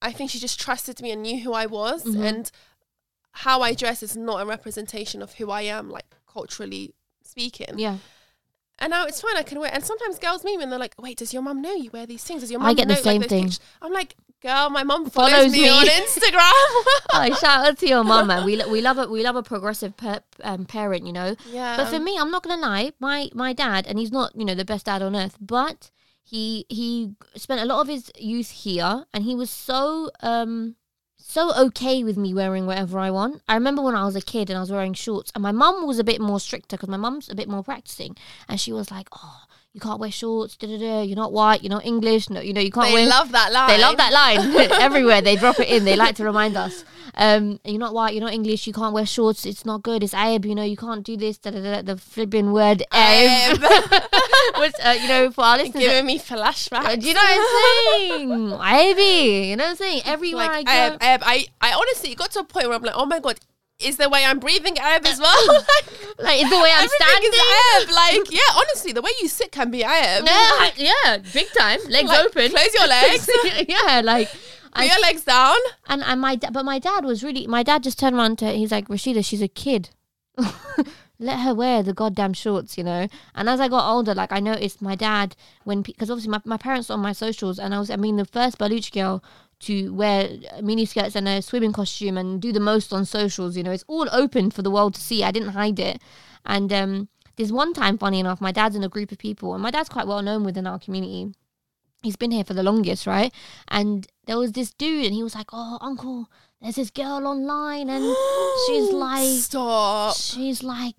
[0.02, 2.04] I think she just trusted me and knew who I was.
[2.04, 2.24] Mhm.
[2.24, 2.52] And
[3.34, 7.78] how I dress is not a representation of who I am, like culturally speaking.
[7.78, 7.98] yeah.
[8.80, 9.38] And now it's fine.
[9.38, 9.70] I can wear.
[9.72, 12.08] And sometimes girls meet me and they're like, "Wait, does your mum know you wear
[12.08, 12.42] these things?
[12.42, 13.44] Does your I get the like, same those thing.
[13.44, 15.70] pictures?" I'm like, "Girl, my mum follows, Follows me, me.
[15.70, 16.66] on Instagram."
[17.14, 18.44] oh, shout out to your mum, man.
[18.44, 21.36] We, we love a we love a progressive per, um, parent, you know.
[21.52, 21.78] yeah.
[21.78, 22.94] But for me, I'm not gonna lie.
[23.00, 25.92] My my dad, and he's not you know the best dad on earth, but
[26.24, 30.76] he he spent a lot of his youth here, and he was so um
[31.24, 33.42] so okay with me wearing whatever I want.
[33.48, 35.88] I remember when I was a kid and I was wearing shorts, and my mum
[35.88, 38.92] was a bit more stricter because my mum's a bit more practicing, and she was
[38.92, 40.58] like, "Oh, you can't wear shorts.
[40.58, 41.02] Da da da.
[41.02, 41.64] You're not white.
[41.64, 42.30] You're not English.
[42.30, 43.70] No, you know you can't they wear." love that line.
[43.70, 45.22] They love that line everywhere.
[45.22, 45.86] They drop it in.
[45.86, 46.84] They like to remind us.
[47.16, 48.14] Um, you're not white.
[48.14, 48.68] You're not English.
[48.68, 49.46] You can't wear shorts.
[49.46, 50.04] It's not good.
[50.04, 50.46] It's aib.
[50.46, 51.38] You know, you can't do this.
[51.38, 52.84] Da, da, da, the flipping word.
[54.58, 57.00] Which, uh, you know, for our listeners, Giving me flashbacks.
[57.02, 58.30] do you know what I'm saying?
[58.30, 59.48] Aiby.
[59.50, 60.02] You know what I'm saying?
[60.06, 61.06] Everywhere like I Arab, go.
[61.06, 63.40] Arab, I, I honestly it got to a point where I'm like, oh my god,
[63.84, 65.48] is the way I'm breathing Arab as uh, well?
[66.20, 67.32] like, Like, the way I'm standing.
[67.34, 67.90] is Arab.
[67.92, 70.26] Like, yeah, honestly, the way you sit can be Arab.
[70.26, 71.80] Yeah, yeah, big time.
[71.90, 72.50] Legs Like, open.
[72.52, 73.30] close your legs.
[73.68, 74.30] yeah, like
[74.74, 75.58] Put your legs down.
[75.88, 78.52] And and my da- but my dad was really my dad just turned around to
[78.52, 79.90] he's like Rashida she's a kid.
[81.20, 83.08] Let her wear the goddamn shorts, you know.
[83.36, 86.58] And as I got older, like I noticed my dad when because obviously my, my
[86.58, 89.24] parents were on my socials, and I was I mean the first Baluch girl
[89.62, 90.30] to wear
[90.62, 93.58] mini skirts and a swimming costume and do the most on socials.
[93.58, 95.24] You know, it's all open for the world to see.
[95.24, 96.02] I didn't hide it.
[96.46, 99.62] And um, there's one time, funny enough, my dad's in a group of people, and
[99.64, 101.34] my dad's quite well known within our community
[102.02, 103.34] he's been here for the longest, right?
[103.68, 106.30] And there was this dude, and he was like, "Oh, uncle,
[106.62, 108.16] there's this girl online, and
[108.68, 110.16] she's like, Stop.
[110.16, 110.96] she's like."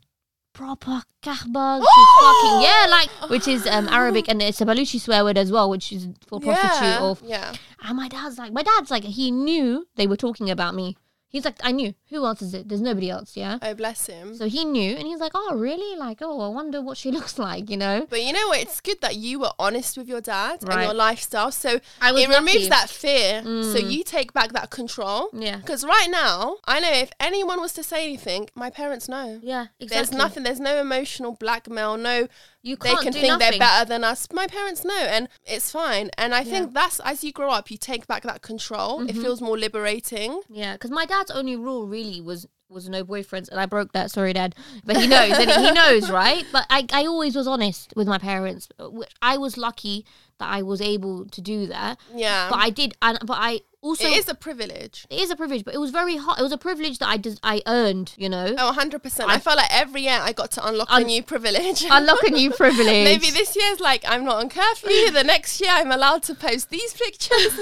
[0.54, 5.24] Proper kahbag, she's fucking yeah, like which is um Arabic and it's a Baluchi swear
[5.24, 7.02] word as well, which is for prostitute Yeah.
[7.02, 7.52] or yeah.
[7.82, 10.96] and my dad's like, my dad's like, he knew they were talking about me.
[11.33, 11.95] He's like, I knew.
[12.11, 12.68] Who else is it?
[12.68, 13.59] There's nobody else, yeah.
[13.62, 14.35] Oh, bless him.
[14.37, 15.99] So he knew, and he's like, oh, really?
[15.99, 18.07] Like, oh, I wonder what she looks like, you know?
[18.09, 18.61] But you know what?
[18.61, 21.51] It's good that you were honest with your dad and your lifestyle.
[21.51, 23.40] So it removes that fear.
[23.42, 23.90] So Mm.
[23.90, 25.31] you take back that control.
[25.33, 29.40] Yeah, Because right now, I know if anyone was to say anything, my parents know.
[29.42, 29.87] yeah, exactly.
[29.88, 30.42] There's nothing.
[30.42, 31.97] There's no emotional blackmail.
[31.97, 32.29] No,
[32.62, 33.51] You they can do think nothing.
[33.51, 34.29] they're better than us.
[34.33, 36.11] My parents know, and it's fine.
[36.16, 39.01] And I think that's as you grow up, you take back that control.
[39.03, 39.22] It Mm-hmm.
[39.22, 40.40] feels more liberating.
[40.48, 44.11] Yeah, because my dad's only rule really was was no boyfriends, and I broke that.
[44.11, 46.44] Sorry, dad, but he knows, and he knows, right?
[46.53, 48.68] But I, I always was honest with my parents.
[48.79, 50.07] which I was lucky
[50.38, 51.98] that I was able to do that.
[52.14, 55.07] Yeah, But I did, and but I also it is a privilege.
[55.11, 56.38] it is a privilege, but it was very hot.
[56.38, 58.55] It was a privilege that I just I earned, you know.
[58.57, 59.25] Oh, 100%.
[59.27, 61.85] I, felt like every year I got to unlock Un- a new privilege.
[61.90, 63.05] Unlock a new privilege.
[63.05, 65.11] Maybe this year's like I'm not on curfew.
[65.12, 67.59] the next year I'm allowed to post these pictures.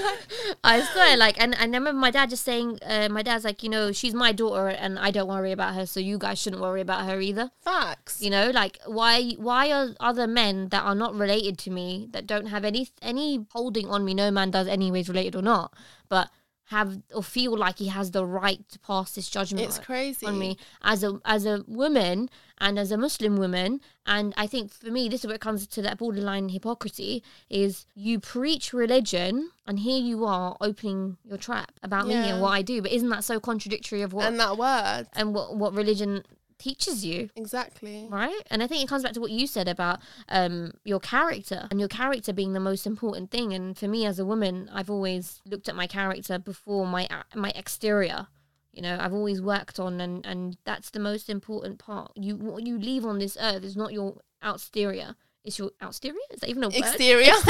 [0.63, 3.63] I swear, like, and, and I remember my dad just saying, uh, my dad's like,
[3.63, 6.61] you know, she's my daughter, and I don't worry about her, so you guys shouldn't
[6.61, 7.51] worry about her either.
[7.61, 8.21] Facts.
[8.21, 12.27] You know, like, why why are other men that are not related to me that
[12.27, 14.15] don't have any any holding on me?
[14.15, 15.73] No man does, anyways, related or not,
[16.11, 16.31] but
[16.67, 20.25] have or feel like he has the right to pass this judgment It's crazy.
[20.25, 23.81] on me as a as a woman and as a Muslim woman.
[24.07, 27.87] And I think for me, this is where it comes to that borderline hypocrisy: is
[27.97, 32.63] you preach religion, and here you are opening your trap about me and what I
[32.63, 32.81] do.
[32.83, 35.09] But isn't that so contradictory of what And that word.
[35.15, 36.23] and what what religion
[36.61, 37.31] teaches you.
[37.35, 38.07] Exactly.
[38.11, 38.43] right?
[38.51, 41.81] And i think it comes back to what you said about um your character and
[41.81, 43.53] your character being the most important thing.
[43.53, 47.51] And for me as a woman i've always looked at my character before my my
[47.57, 48.29] exterior.
[48.73, 52.13] You know i've always worked on and and that's the most important part.
[52.15, 56.41] You what you leave on this earth is not your exterior it's your exterior is
[56.41, 57.33] that even a word Exterior.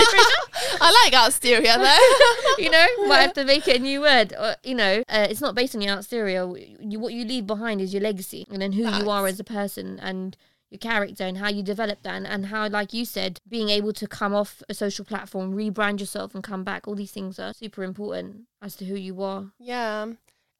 [0.80, 2.54] I like exterior though.
[2.62, 4.32] you know, might have to make it a new word.
[4.38, 6.48] Or, you know, uh, it's not based on your exterior.
[6.80, 9.44] You, what you leave behind is your legacy, and then who you are as a
[9.44, 10.36] person, and
[10.70, 13.92] your character, and how you develop that, and, and how, like you said, being able
[13.94, 16.86] to come off a social platform, rebrand yourself, and come back.
[16.86, 19.46] All these things are super important as to who you are.
[19.58, 20.06] yeah.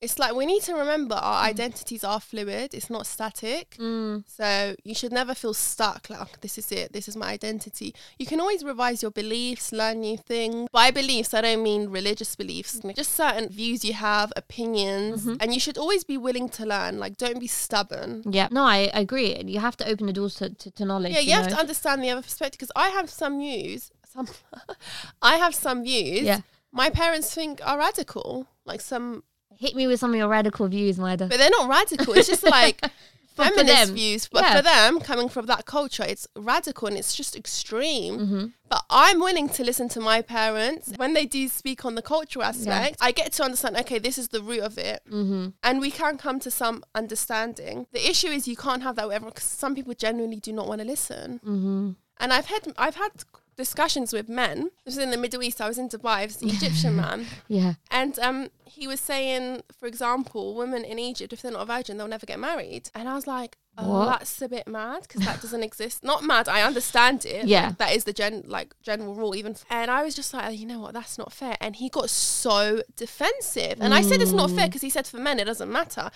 [0.03, 2.73] It's like we need to remember our identities are fluid.
[2.73, 3.77] It's not static.
[3.79, 7.29] Mm, So you should never feel stuck like "Oh, this is it, this is my
[7.33, 7.95] identity.
[8.19, 10.69] You can always revise your beliefs, learn new things.
[10.73, 15.35] By beliefs, I don't mean religious beliefs, like, just certain views you have, opinions, Mm-hmm.
[15.41, 16.99] and you should always be willing to learn.
[16.99, 18.23] Like, don't be stubborn.
[18.31, 19.37] yeah, no, I agree.
[19.45, 21.13] You have to open the doors to, to, to knowledge.
[21.13, 21.57] Yeah, you, have know?
[21.57, 23.91] to understand the other perspective because I have some views.
[24.15, 24.29] Some,
[25.23, 26.23] I have some views.
[26.23, 26.41] Yeah.
[26.73, 29.25] My parents think are radical, like some,
[29.61, 31.29] Hit me with some of your radical views, Maedeh.
[31.29, 32.15] but they're not radical.
[32.15, 32.81] It's just like
[33.37, 33.95] feminist them.
[33.95, 34.57] views, but Yeah.
[34.57, 38.15] for them, coming from that culture, it's radical and it's just extreme.
[38.27, 42.03] hmm But I'm willing to listen to my parents when they do speak on the
[42.03, 42.97] cultural aspect.
[43.01, 45.01] I get to understand, okay, this is the root of it.
[45.09, 47.87] hmm And we can come to some understanding.
[47.93, 50.67] The issue is you can't have that with everyone because some people genuinely do not
[50.69, 51.41] want to listen.
[51.45, 51.91] hmm
[52.23, 53.13] And I've had I've had
[53.57, 54.71] discussions with men.
[54.85, 55.61] This was in the Middle East.
[55.61, 56.23] I was in Dubai.
[56.23, 57.75] It was the Egyptian man, Yeah.
[57.91, 61.97] and um, he was saying, for example, women in Egypt, if they're not a virgin,
[61.97, 62.91] they'll never get married.
[62.95, 64.07] And I was like, oh, What?
[64.21, 66.05] that's a bit mad because that doesn't exist.
[66.05, 66.49] Not mad.
[66.49, 67.47] I understand it.
[67.47, 67.69] Yeah.
[67.69, 69.35] Like, that is the gen like general rule.
[69.35, 71.57] Even and I was just like, you know what, that's not fair.
[71.61, 73.79] And he got so defensive.
[73.81, 74.57] And I said it's not Mm.
[74.57, 76.11] fair because he said for men it doesn't matter.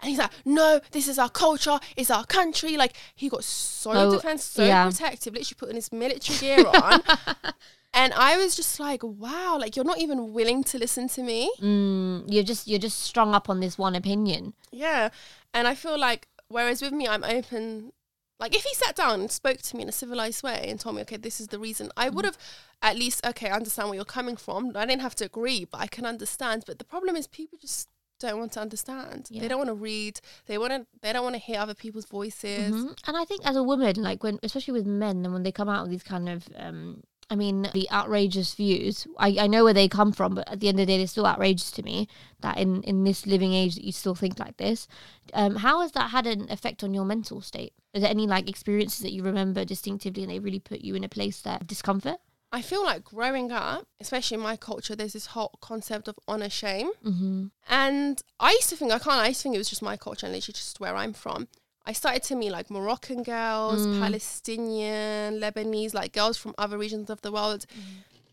[0.00, 2.76] And he's like, no, this is our culture, it's our country.
[2.76, 4.86] Like he got so Oh, defensive, so yeah.
[4.88, 7.00] protective, literally putting his military gear on.
[7.94, 11.50] and I was just like, wow, like you're not even willing to listen to me.
[11.60, 14.54] Mm, you're just you're just strung up on this one opinion.
[14.70, 15.08] Yeah.
[15.54, 17.92] And I feel like, whereas with me, I'm open.
[18.40, 20.94] Like, if he sat down and spoke to me in a civilized way and told
[20.94, 22.38] me, okay, this is the reason, I would have
[22.82, 24.70] at least, okay, I understand where you're coming from.
[24.76, 26.62] I didn't have to agree, but I can understand.
[26.64, 29.28] But the problem is, people just don't want to understand.
[29.30, 29.42] Yeah.
[29.42, 30.20] They don't want to read.
[30.46, 30.86] They want to.
[31.02, 32.72] They don't want to hear other people's voices.
[32.72, 32.98] Mhm.
[33.06, 35.68] And I think as a woman, like when, especially with men, and when they come
[35.68, 39.74] out with these kind of, um, I mean, the outrageous views, I, I know where
[39.74, 42.08] they come from, but at the end of the day, they're still outrageous to me
[42.40, 44.88] that in, in this living age that you still think like this.
[45.34, 47.74] Um, how has that had an effect on your mental state?
[47.94, 51.04] Are there any like experiences that you remember distinctively and they really put you in
[51.04, 52.16] a place that discomfort?
[52.50, 56.48] I feel like growing up, especially in my culture, there's this whole concept of honor
[56.48, 56.90] shame.
[57.04, 57.46] Mm-hmm.
[57.68, 59.96] And I used to think, I can't, I used to think it was just my
[59.98, 61.48] culture and literally just where I'm from.
[61.84, 64.00] I started to meet like Moroccan girls, Mm.
[64.00, 67.66] Palestinian, Lebanese, like girls from other regions of the world,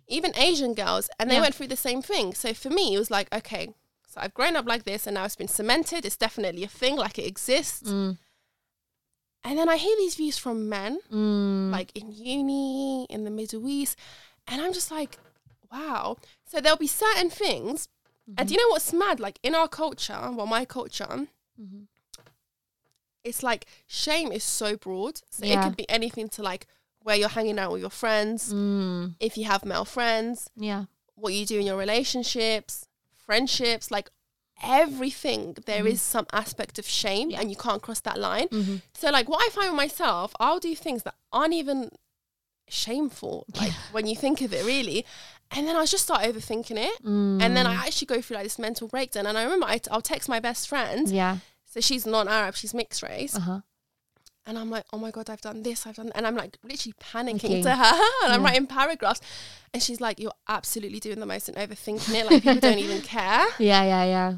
[0.07, 1.41] even Asian girls, and they Yeah.
[1.41, 2.33] went through the same thing.
[2.33, 3.73] So for me, it was like, okay,
[4.07, 6.05] so I've grown up like this and now it's been cemented.
[6.05, 7.89] It's definitely a thing, like it exists.
[7.89, 8.17] Mm.
[9.45, 11.69] And then I hear these views from men, Mm.
[11.71, 13.95] like in uni, in the Middle East,
[14.47, 15.19] and I'm just like,
[15.71, 16.17] wow.
[16.45, 17.87] So there'll be certain things.
[18.37, 19.19] And do you know what's mad?
[19.19, 21.27] Like in our culture, well, my culture,
[21.61, 21.83] mm-hmm.
[23.23, 25.21] it's like shame is so broad.
[25.29, 25.63] So it Yeah.
[25.63, 26.67] could be anything to like
[27.03, 29.13] where you're hanging out with your friends, Mm.
[29.19, 30.85] if you have male friends, Yeah.
[31.13, 34.09] what you do in your relationships, friendships, like
[34.63, 35.55] everything.
[35.65, 37.41] There is some aspect of shame Yeah.
[37.41, 38.47] and you can't cross that line.
[38.49, 38.81] Mhm.
[38.93, 41.91] So like what I find with myself, I'll do things that aren't even
[42.67, 45.05] shameful, like when you think of it really.
[45.51, 47.03] And then I just start overthinking it.
[47.03, 47.41] Mm.
[47.41, 49.27] And then I actually go through like this mental breakdown.
[49.27, 51.07] And I remember I t- I'll text my best friend.
[51.09, 51.37] Yeah.
[51.65, 53.35] So she's non-Arab, she's mixed race.
[53.35, 53.59] Uh huh.
[54.47, 56.93] And I'm like, oh my God, I've done this, I've done And I'm like literally
[56.99, 57.61] panicking Okay.
[57.63, 58.01] to her.
[58.23, 59.21] And I'm writing paragraphs.
[59.73, 62.25] And she's like, you're absolutely doing the most and overthinking it.
[62.25, 63.45] Like people don't even care.
[63.59, 63.83] Yeah.
[63.83, 64.03] Yeah.
[64.05, 64.33] Yeah.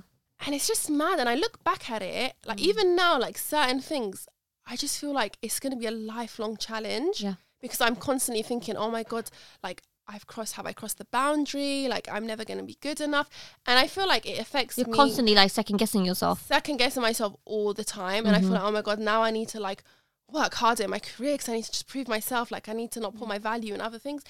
[0.45, 1.19] And it's just mad.
[1.19, 2.63] And I look back at it, like Mm.
[2.69, 4.28] even now, like certain things,
[4.65, 7.21] I just feel like it's going to be a lifelong challenge.
[7.21, 7.36] Yeah.
[7.60, 9.30] Because I'm constantly thinking, oh my God,
[9.63, 11.88] like I've crossed, have I crossed the boundary?
[11.89, 13.30] Like I'm never going to be good enough.
[13.65, 16.45] And I feel like it affects You're me constantly like second guessing yourself.
[16.45, 18.26] second guessing myself all the time.
[18.26, 18.54] And I feel Mhm.
[18.54, 19.84] like, oh my God, now I need to like
[20.32, 22.52] work harder in my career because I need to just prove myself.
[22.52, 24.23] Like I need to not put my value in other things.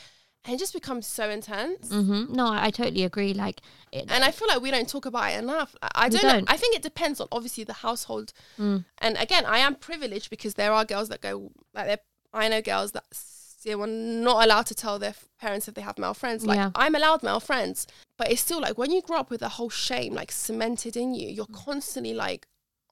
[0.47, 1.89] And it just becomes so intense.
[1.89, 2.33] Mm-hmm.
[2.33, 3.33] No, I, I totally agree.
[3.33, 3.59] Like,
[3.91, 5.75] it, And I feel like we don't talk about it enough.
[5.81, 6.45] I- We don't, know.
[6.47, 8.31] I think it depends on obviously the household.
[8.57, 8.85] Mm.
[8.99, 11.99] And again, I am privileged because there are girls that go like
[12.33, 15.97] I know girls that still are not allowed to tell their parents if they have
[15.97, 16.45] male friends.
[16.45, 16.71] Like Yeah.
[16.75, 17.85] I'm allowed male friends,
[18.17, 21.13] but it's still like when you grow up with the whole shame like cemented in
[21.13, 22.47] you, you're constantly like,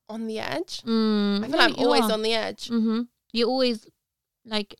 [0.09, 0.81] on the edge.
[0.83, 2.67] Mm, I feel like I'm always on the edge.
[2.67, 3.01] Mm-hmm.
[3.31, 3.87] You're always
[4.45, 4.75] like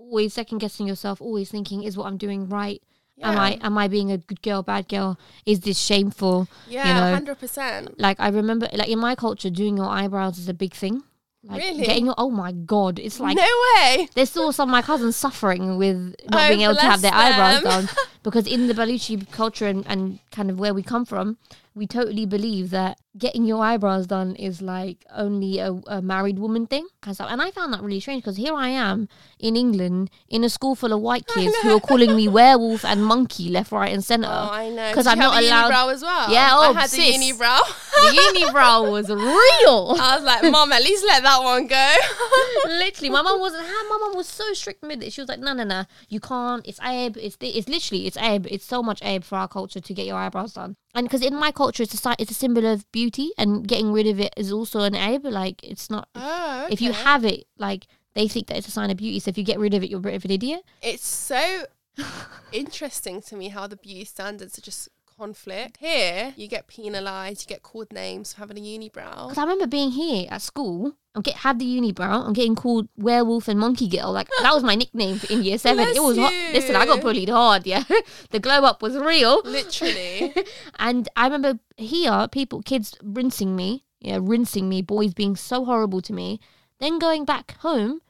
[0.00, 2.82] always second guessing yourself, always thinking, is what I'm doing right?
[3.22, 5.18] Am I am I being a good girl, bad girl?
[5.44, 6.48] Is this shameful?
[6.68, 7.12] Yeah, know?
[7.12, 8.00] hundred percent.
[8.00, 11.02] Like I remember, like in my culture, doing your eyebrows is a big thing.
[11.42, 11.84] Like Really?
[11.84, 13.42] getting your oh my god, it's like no
[13.76, 14.08] way.
[14.14, 17.00] they saw some of my cousins suffering with oh, not Oh, being able to have
[17.02, 17.88] their bless eyebrows done
[18.22, 21.38] because in the Baluchi culture and, and kind of where we come from,
[21.74, 26.66] we totally believe that getting your eyebrows done is like only a, a married woman
[26.66, 26.86] thing.
[27.06, 27.28] of stuff.
[27.30, 29.08] And I found that really strange because here I am
[29.40, 33.04] in England in a school full of white kids who are calling me werewolf and
[33.04, 34.28] monkey left, right, and centre.
[34.30, 34.92] Oh, I know.
[34.94, 36.30] 'Cause Did I'm not a allowed- unibrow as well.
[36.30, 37.16] Yeah, oh, I had sis.
[37.16, 37.60] a unibrow.
[38.00, 39.96] the unibrow was real.
[40.00, 41.94] I was like, Mom, at least let that one go.
[42.78, 43.64] literally, my mum wasn't.
[43.64, 45.12] My mum was so strict with it.
[45.12, 46.66] She was like, "No, no, no, you can't.
[46.66, 47.16] It's abe.
[47.16, 48.46] It's it's literally it's abe.
[48.48, 50.76] It's so much abe for our culture to get your eyebrows done.
[50.94, 52.99] And because in my culture, it's a it's a symbol of beauty,
[53.38, 55.24] and getting rid of it is also an abe.
[55.24, 56.08] Like it's not.
[56.14, 59.18] oh, If you have it, like they think that it's a sign of beauty.
[59.20, 60.62] So if you get rid of it, you're a bit of an idiot.
[60.82, 61.64] It's so
[62.52, 64.88] interesting to me how the beauty standards are just
[65.20, 65.76] conflict.
[65.76, 69.28] Here, you get penalised, you get called names for having a unibrow.
[69.28, 70.94] Because I remember being here at school.
[71.14, 72.26] I get had the unibrow.
[72.26, 74.12] I'm getting called werewolf and monkey girl.
[74.12, 75.84] Like that was my nickname in year seven.
[75.84, 76.32] Bless it was hot.
[76.32, 76.52] you.
[76.54, 77.66] Listen, I got bullied hard.
[77.66, 77.84] Yeah,
[78.30, 79.42] the glow up was real.
[79.44, 80.32] Literally.
[80.78, 86.00] and I remember here, people, kids rinsing me, yeah, rinsing me, boys being so horrible
[86.02, 86.40] to me.
[86.78, 88.00] Then going back home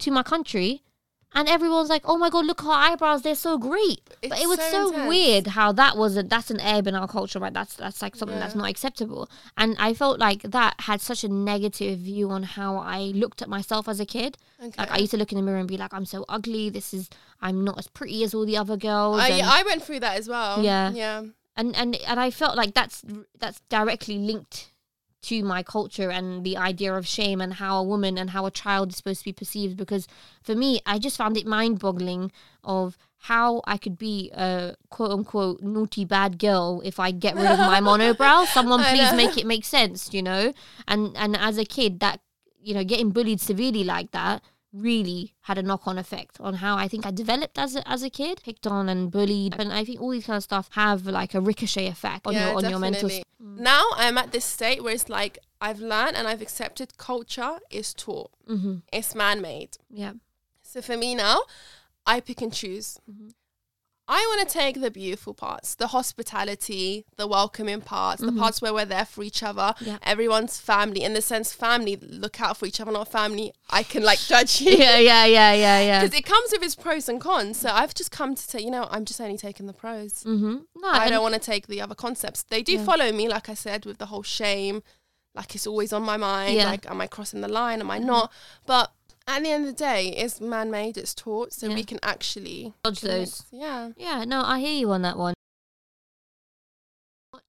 [0.00, 0.82] to my country,
[1.34, 4.48] and everyone's like, "Oh my god, look at her eyebrows; they're so great." but it
[4.48, 7.52] was so so, weird how that was a that's an ebb in our culture, right?
[7.52, 9.28] That's that's like something that's not acceptable.
[9.56, 13.48] And I felt like that had such a negative view on how I looked at
[13.48, 14.36] myself as a kid.
[14.62, 14.72] Okay.
[14.78, 16.70] Like I used to look in the mirror and be like, "I'm so ugly.
[16.70, 17.08] This is
[17.40, 20.18] I'm not as pretty as all the other girls." I, and- I went through that
[20.18, 20.62] as well.
[20.62, 20.90] Yeah.
[20.90, 21.24] Yeah.
[21.56, 23.04] and and and I felt like that's
[23.38, 24.72] that's directly linked
[25.20, 28.50] to my culture and the idea of shame and how a woman and how a
[28.50, 29.76] child is supposed to be perceived.
[29.76, 30.06] Because
[30.42, 32.30] for me I just found it mind-boggling
[32.62, 37.46] of how I could be a quote unquote naughty bad girl if I get rid
[37.46, 40.52] of my monobrow someone please make it make sense you know?
[40.86, 42.20] And and as a kid that
[42.62, 46.88] you know getting bullied severely like that really had a knock-on effect on how I
[46.88, 50.00] think I developed as a, as a kid, picked on and bullied, and I think
[50.00, 52.78] all these kind of stuff have like a ricochet effect on yeah, your on your
[52.78, 53.08] mental.
[53.08, 53.24] definitely.
[53.40, 57.94] Now I'm at this state where it's like I've learned and I've accepted culture is
[57.94, 58.30] taught.
[58.48, 58.76] Mm-hmm.
[58.92, 59.76] It's man made.
[59.90, 60.12] Yeah,
[60.62, 61.42] So for me now,
[62.06, 62.98] I pick and choose.
[63.10, 63.32] Mhm.
[64.10, 68.26] I want to take the beautiful parts, the hospitality, the welcoming parts, Mhm.
[68.26, 69.74] the parts where we're there for each other.
[69.80, 69.98] Yeah.
[70.02, 71.02] Everyone's family.
[71.02, 73.52] In the sense, family, look out for each other, not family.
[73.70, 74.72] I can like judge you.
[74.72, 76.00] yeah, yeah, yeah, yeah, yeah.
[76.04, 77.58] Because it comes with its pros and cons.
[77.60, 80.24] So I've just come to say, you know, I'm just only taking the pros.
[80.24, 80.56] Mm-hmm.
[80.76, 82.42] No, I don't want to take the other concepts.
[82.44, 82.84] They do Yeah.
[82.84, 84.82] follow me, like I said, with the whole shame.
[85.34, 86.54] Like it's always on my mind.
[86.56, 86.64] Yeah.
[86.64, 87.80] Like, am I crossing the line?
[87.80, 88.04] Am I Mhm.
[88.06, 88.32] not?
[88.66, 88.90] But
[89.28, 91.74] at the end of the day, it's man made, it's taught, so Yeah.
[91.74, 93.44] we can actually dodge those.
[93.52, 93.90] Yeah.
[93.96, 95.34] Yeah, no, I hear you on that one.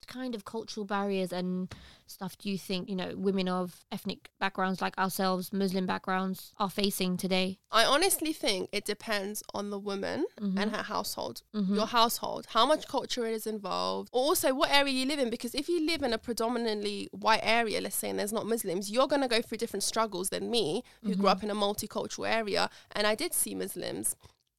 [0.10, 1.72] What kind of cultural barriers and
[2.08, 6.70] stuff do you think you know women of ethnic backgrounds like ourselves, Muslim backgrounds, are
[6.70, 7.60] facing today?
[7.72, 10.58] I honestly think it depends on the woman Mhm.
[10.60, 11.44] and her household.
[11.54, 11.76] Mhm.
[11.76, 14.10] Your household, how much culture is involved.
[14.12, 15.30] Also, what area you live in.
[15.30, 18.90] Because if you live in a predominantly white area, let's say, and there's not Muslims,
[18.90, 21.32] you're going to go through different struggles than me, who grew Mhm.
[21.34, 22.72] up in a multicultural area.
[22.94, 24.16] And I did see Muslims.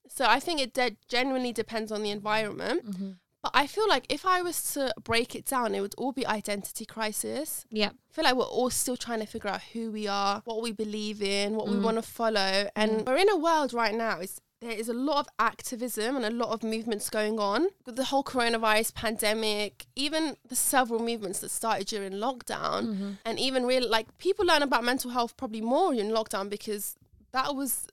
[0.09, 2.85] So I think it de- genuinely depends on the environment.
[2.87, 3.11] Mm-hmm.
[3.43, 6.27] But I feel like if I was to break it down, it would all be
[6.27, 7.65] identity crisis.
[7.71, 7.89] Yeah.
[7.89, 10.73] I feel like we're all still trying to figure out who we are, what we
[10.73, 11.83] believe in, what we Mm.
[11.83, 12.69] want to follow.
[12.77, 13.07] And Mm.
[13.07, 16.31] we're in a world right now, it's, there is a lot of activism and a
[16.31, 21.49] lot of movements going on with the whole coronavirus pandemic, even the several movements that
[21.51, 22.89] started during lockdown.
[22.89, 23.11] Mm-hmm.
[23.25, 26.95] And even real, like people learn about mental health probably more in lockdown because
[27.33, 27.87] that was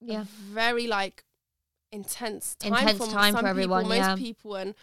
[0.00, 0.22] Yeah.
[0.22, 1.22] a very like
[1.92, 4.16] intense time Intense for time some for everyone, people, most yeah.
[4.16, 4.74] people, and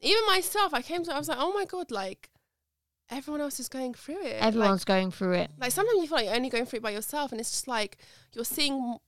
[0.00, 0.74] even myself.
[0.74, 2.30] I came to, I was like, oh my god, like
[3.10, 4.34] everyone else is going through it.
[4.38, 5.50] Like, Everyone's going through it.
[5.58, 7.68] like sometimes you feel like you're only going through it by yourself, and it's just
[7.68, 7.96] like
[8.34, 8.98] you're seeing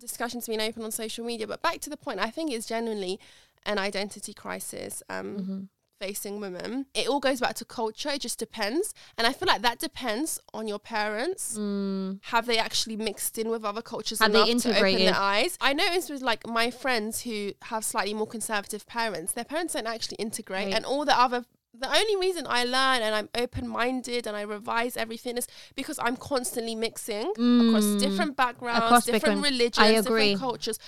[0.00, 1.46] discussions being open on social media.
[1.46, 3.18] But back to the point, I think it's genuinely
[3.64, 5.02] an identity crisis.
[5.08, 5.60] Um, Mm-hmm.
[6.00, 6.86] Facing women.
[6.94, 8.10] It all goes back to culture.
[8.10, 8.94] It just depends.
[9.16, 11.56] And I feel like that depends on your parents.
[11.58, 12.18] Mm.
[12.24, 15.56] Have they actually mixed in with other cultures Have they enough to open their eyes?
[15.60, 19.86] I noticed with like my friends who have slightly more conservative parents, their parents don't
[19.86, 20.66] actually integrate.
[20.66, 20.74] Right.
[20.74, 21.44] And all the other
[21.78, 25.98] the only reason I learn and I'm open minded and I revise everything is because
[25.98, 28.00] I'm constantly mixing across Mm.
[28.00, 30.78] different backgrounds, Across different different- religions, different cultures.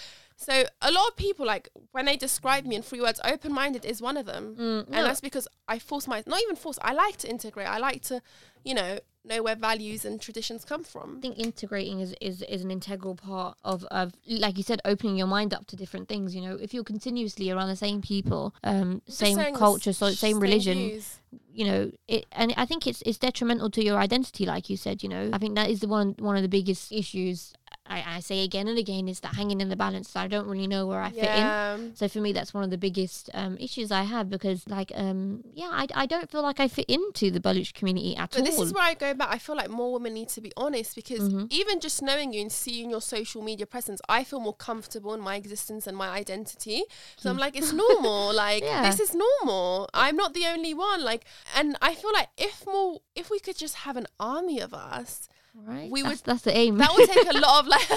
[0.41, 3.84] So a lot of people like when they describe me in three words, open minded
[3.84, 4.55] is one of them.
[4.57, 4.78] Mm.
[4.84, 5.03] And No.
[5.03, 7.66] that's because I force my not even force, I like to integrate.
[7.66, 8.22] I like to,
[8.64, 11.16] you know, know where values and traditions come from.
[11.18, 15.16] I think integrating is, is is an integral part of, of like you said, opening
[15.16, 16.36] your mind up to different things.
[16.36, 20.39] You know, if you're continuously around the same people, um, same culture, so s- same
[20.39, 21.18] religion, views.
[21.53, 25.03] You know, it and I think it's it's detrimental to your identity, like you said.
[25.03, 27.53] You know, I think that is the one one of the biggest issues.
[27.91, 30.14] I, I say again and again is that hanging in the balance.
[30.14, 31.93] I don't really know where I fit in.
[31.95, 35.43] So for me, that's one of the biggest um, issues I have because, like, um,
[35.55, 38.45] yeah, I, I don't feel like I fit into the Baluch community at But all.
[38.45, 39.29] this is where I go back.
[39.31, 41.47] I feel like more women need to be honest because Mhm.
[41.51, 45.20] even just knowing you and seeing your social media presence, I feel more comfortable in
[45.20, 46.83] my existence and my identity.
[47.16, 48.35] So I'm like, it's normal.
[48.45, 48.83] like Yeah.
[48.83, 49.89] this is normal.
[49.95, 51.03] I'm not the only one.
[51.03, 51.18] Like,
[51.57, 55.29] and I feel like if more, if we could just have an army of us,
[55.55, 55.91] right?
[55.91, 56.79] we that's, would- that's the aim.
[56.79, 57.89] that would take a lot of like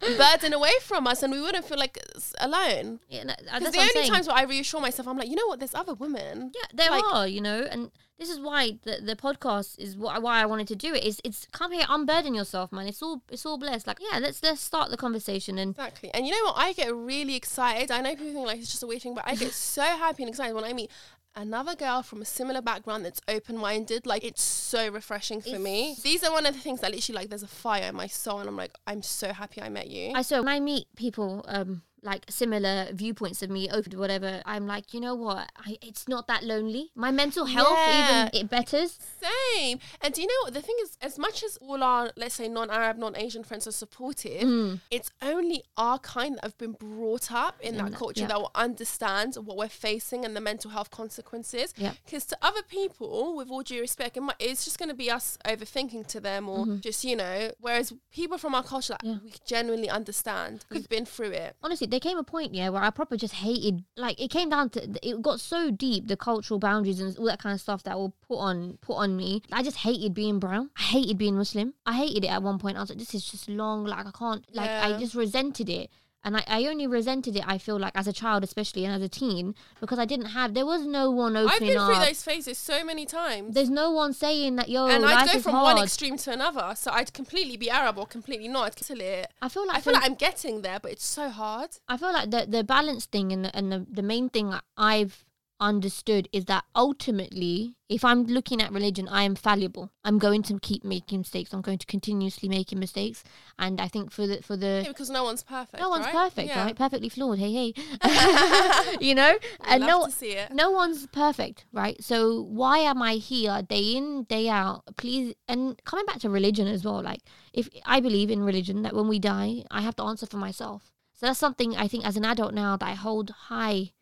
[0.18, 1.98] burden away from us, and we wouldn't feel like
[2.38, 3.00] alone.
[3.08, 4.10] yeah, uh, that- Because that's the only saying.
[4.10, 5.58] times where I reassure myself, I'm like, you know what?
[5.58, 6.52] There's other women.
[6.54, 10.18] Yeah, there Like- are, you know, and this is why the the podcast is why
[10.18, 11.02] why I wanted to do it.
[11.04, 12.86] Is it's come here, unburden yourself, man.
[12.86, 13.88] It's all it's all blessed.
[13.88, 16.10] Like, yeah, let's let's start the conversation and Exactly.
[16.14, 16.54] And you know what?
[16.56, 17.90] I get really excited.
[17.90, 20.22] I know people think like it's just a weird thing, but I get so happy
[20.22, 20.90] and excited when I meet
[21.36, 24.06] another girl from a similar background that's open minded.
[24.06, 25.96] Like it's so refreshing for me.
[26.02, 28.40] These are one of the things that literally like there's a fire in my soul
[28.40, 30.12] and I'm like, I'm so happy I met you.
[30.14, 34.42] I so when I meet people um like similar viewpoints of me open to whatever,
[34.44, 35.50] I'm like, you know what?
[35.56, 36.90] I, it's not that lonely.
[36.94, 38.28] My mental health Yeah.
[38.28, 38.98] even it betters.
[39.22, 39.78] Same.
[40.02, 40.54] And do you know what?
[40.54, 43.66] The thing is, as much as all our, let's say, non Arab, non Asian friends
[43.66, 44.80] are supportive, Mm.
[44.90, 48.26] it's only our kind that have been brought up in In that that- culture yeah.
[48.28, 51.72] that will understand what we're facing and the mental health consequences.
[51.76, 51.94] Yeah.
[52.04, 55.10] Because to other people, with all due respect, it might, it's just going to be
[55.10, 59.26] us overthinking to them or just, you know, whereas people from our culture, like, Mm-hmm.
[59.26, 59.32] Yeah.
[59.32, 60.64] we genuinely understand.
[60.70, 61.56] We've been through it.
[61.62, 63.84] honestly, there came a point, yeah, where I proper just hated.
[63.96, 67.40] Like, it came down to it got so deep the cultural boundaries and all that
[67.40, 69.42] kind of stuff that were put on put on me.
[69.52, 70.70] I just hated being brown.
[70.76, 71.74] I hated being Muslim.
[71.86, 72.76] I hated it at one point.
[72.76, 73.84] I was like, this is just long.
[73.84, 74.44] Like, I can't.
[74.52, 75.88] Like, I just resented it.
[76.24, 79.02] And I, I only resented it, I feel like, as a child, especially, and as
[79.02, 81.76] a teen, because I didn't have, there was no one opening.
[81.76, 83.54] I've been through those phases so many times.
[83.54, 85.76] There's no one saying that, yo, and I'd go from hard.
[85.76, 86.72] one extreme to another.
[86.76, 88.64] So I'd completely be Arab or completely not.
[88.64, 89.32] I'd it.
[89.42, 91.70] I feel like I feel like I'm getting there, but it's so hard.
[91.88, 95.24] I feel like the the balance thing and the, and the, the main thing I've
[95.60, 99.90] understood is that ultimately, if I'm looking at religion, I am fallible.
[100.04, 101.52] I'm going to keep making mistakes.
[101.52, 103.22] I'm going to continuously making mistakes,
[103.58, 105.80] and I think for the for the Yeah, because no one's perfect.
[105.80, 106.14] no one's right?
[106.14, 106.64] perfect, Yeah.
[106.64, 106.76] right?
[106.76, 107.38] Perfectly flawed.
[107.38, 107.74] Hey, hey,
[109.00, 109.34] you know,
[109.66, 110.52] and no to see it.
[110.52, 112.02] no one's perfect, right?
[112.02, 114.82] So why am I here day in, day out?
[114.96, 117.20] Please, and coming back to religion as well, like
[117.52, 120.90] if I believe in religion that when we die, I have to answer for myself.
[121.14, 123.92] So that's something I think as an adult now that I hold high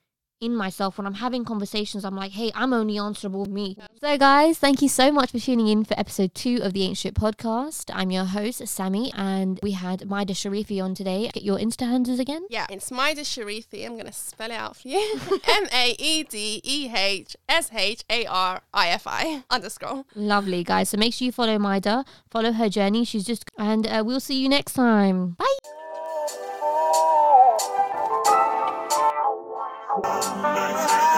[0.43, 2.05] in myself when I'm having conversations.
[2.05, 3.77] I'm like, hey, I'm only answerable me.
[4.01, 6.99] So, guys, thank you so much for tuning in for episode two of the Ain't
[6.99, 7.91] Shit podcast.
[7.95, 11.31] I'm your host, Sammee, and we had Maedeh Sharifi on today.
[11.33, 12.47] Get your Insta handles again.
[12.51, 13.87] Yeah, it's Maedeh Sharifi.
[13.87, 15.21] I'm going to spell it out for you.
[15.49, 20.05] M A E D E H S H A R I F I underscore.
[20.17, 20.89] Lovely, guys.
[20.89, 23.05] So make sure you follow Maedeh, follow her journey.
[23.05, 25.37] She's just, and uh, we'll see you next time.
[25.39, 25.82] Bye.
[29.95, 31.12] Thank you.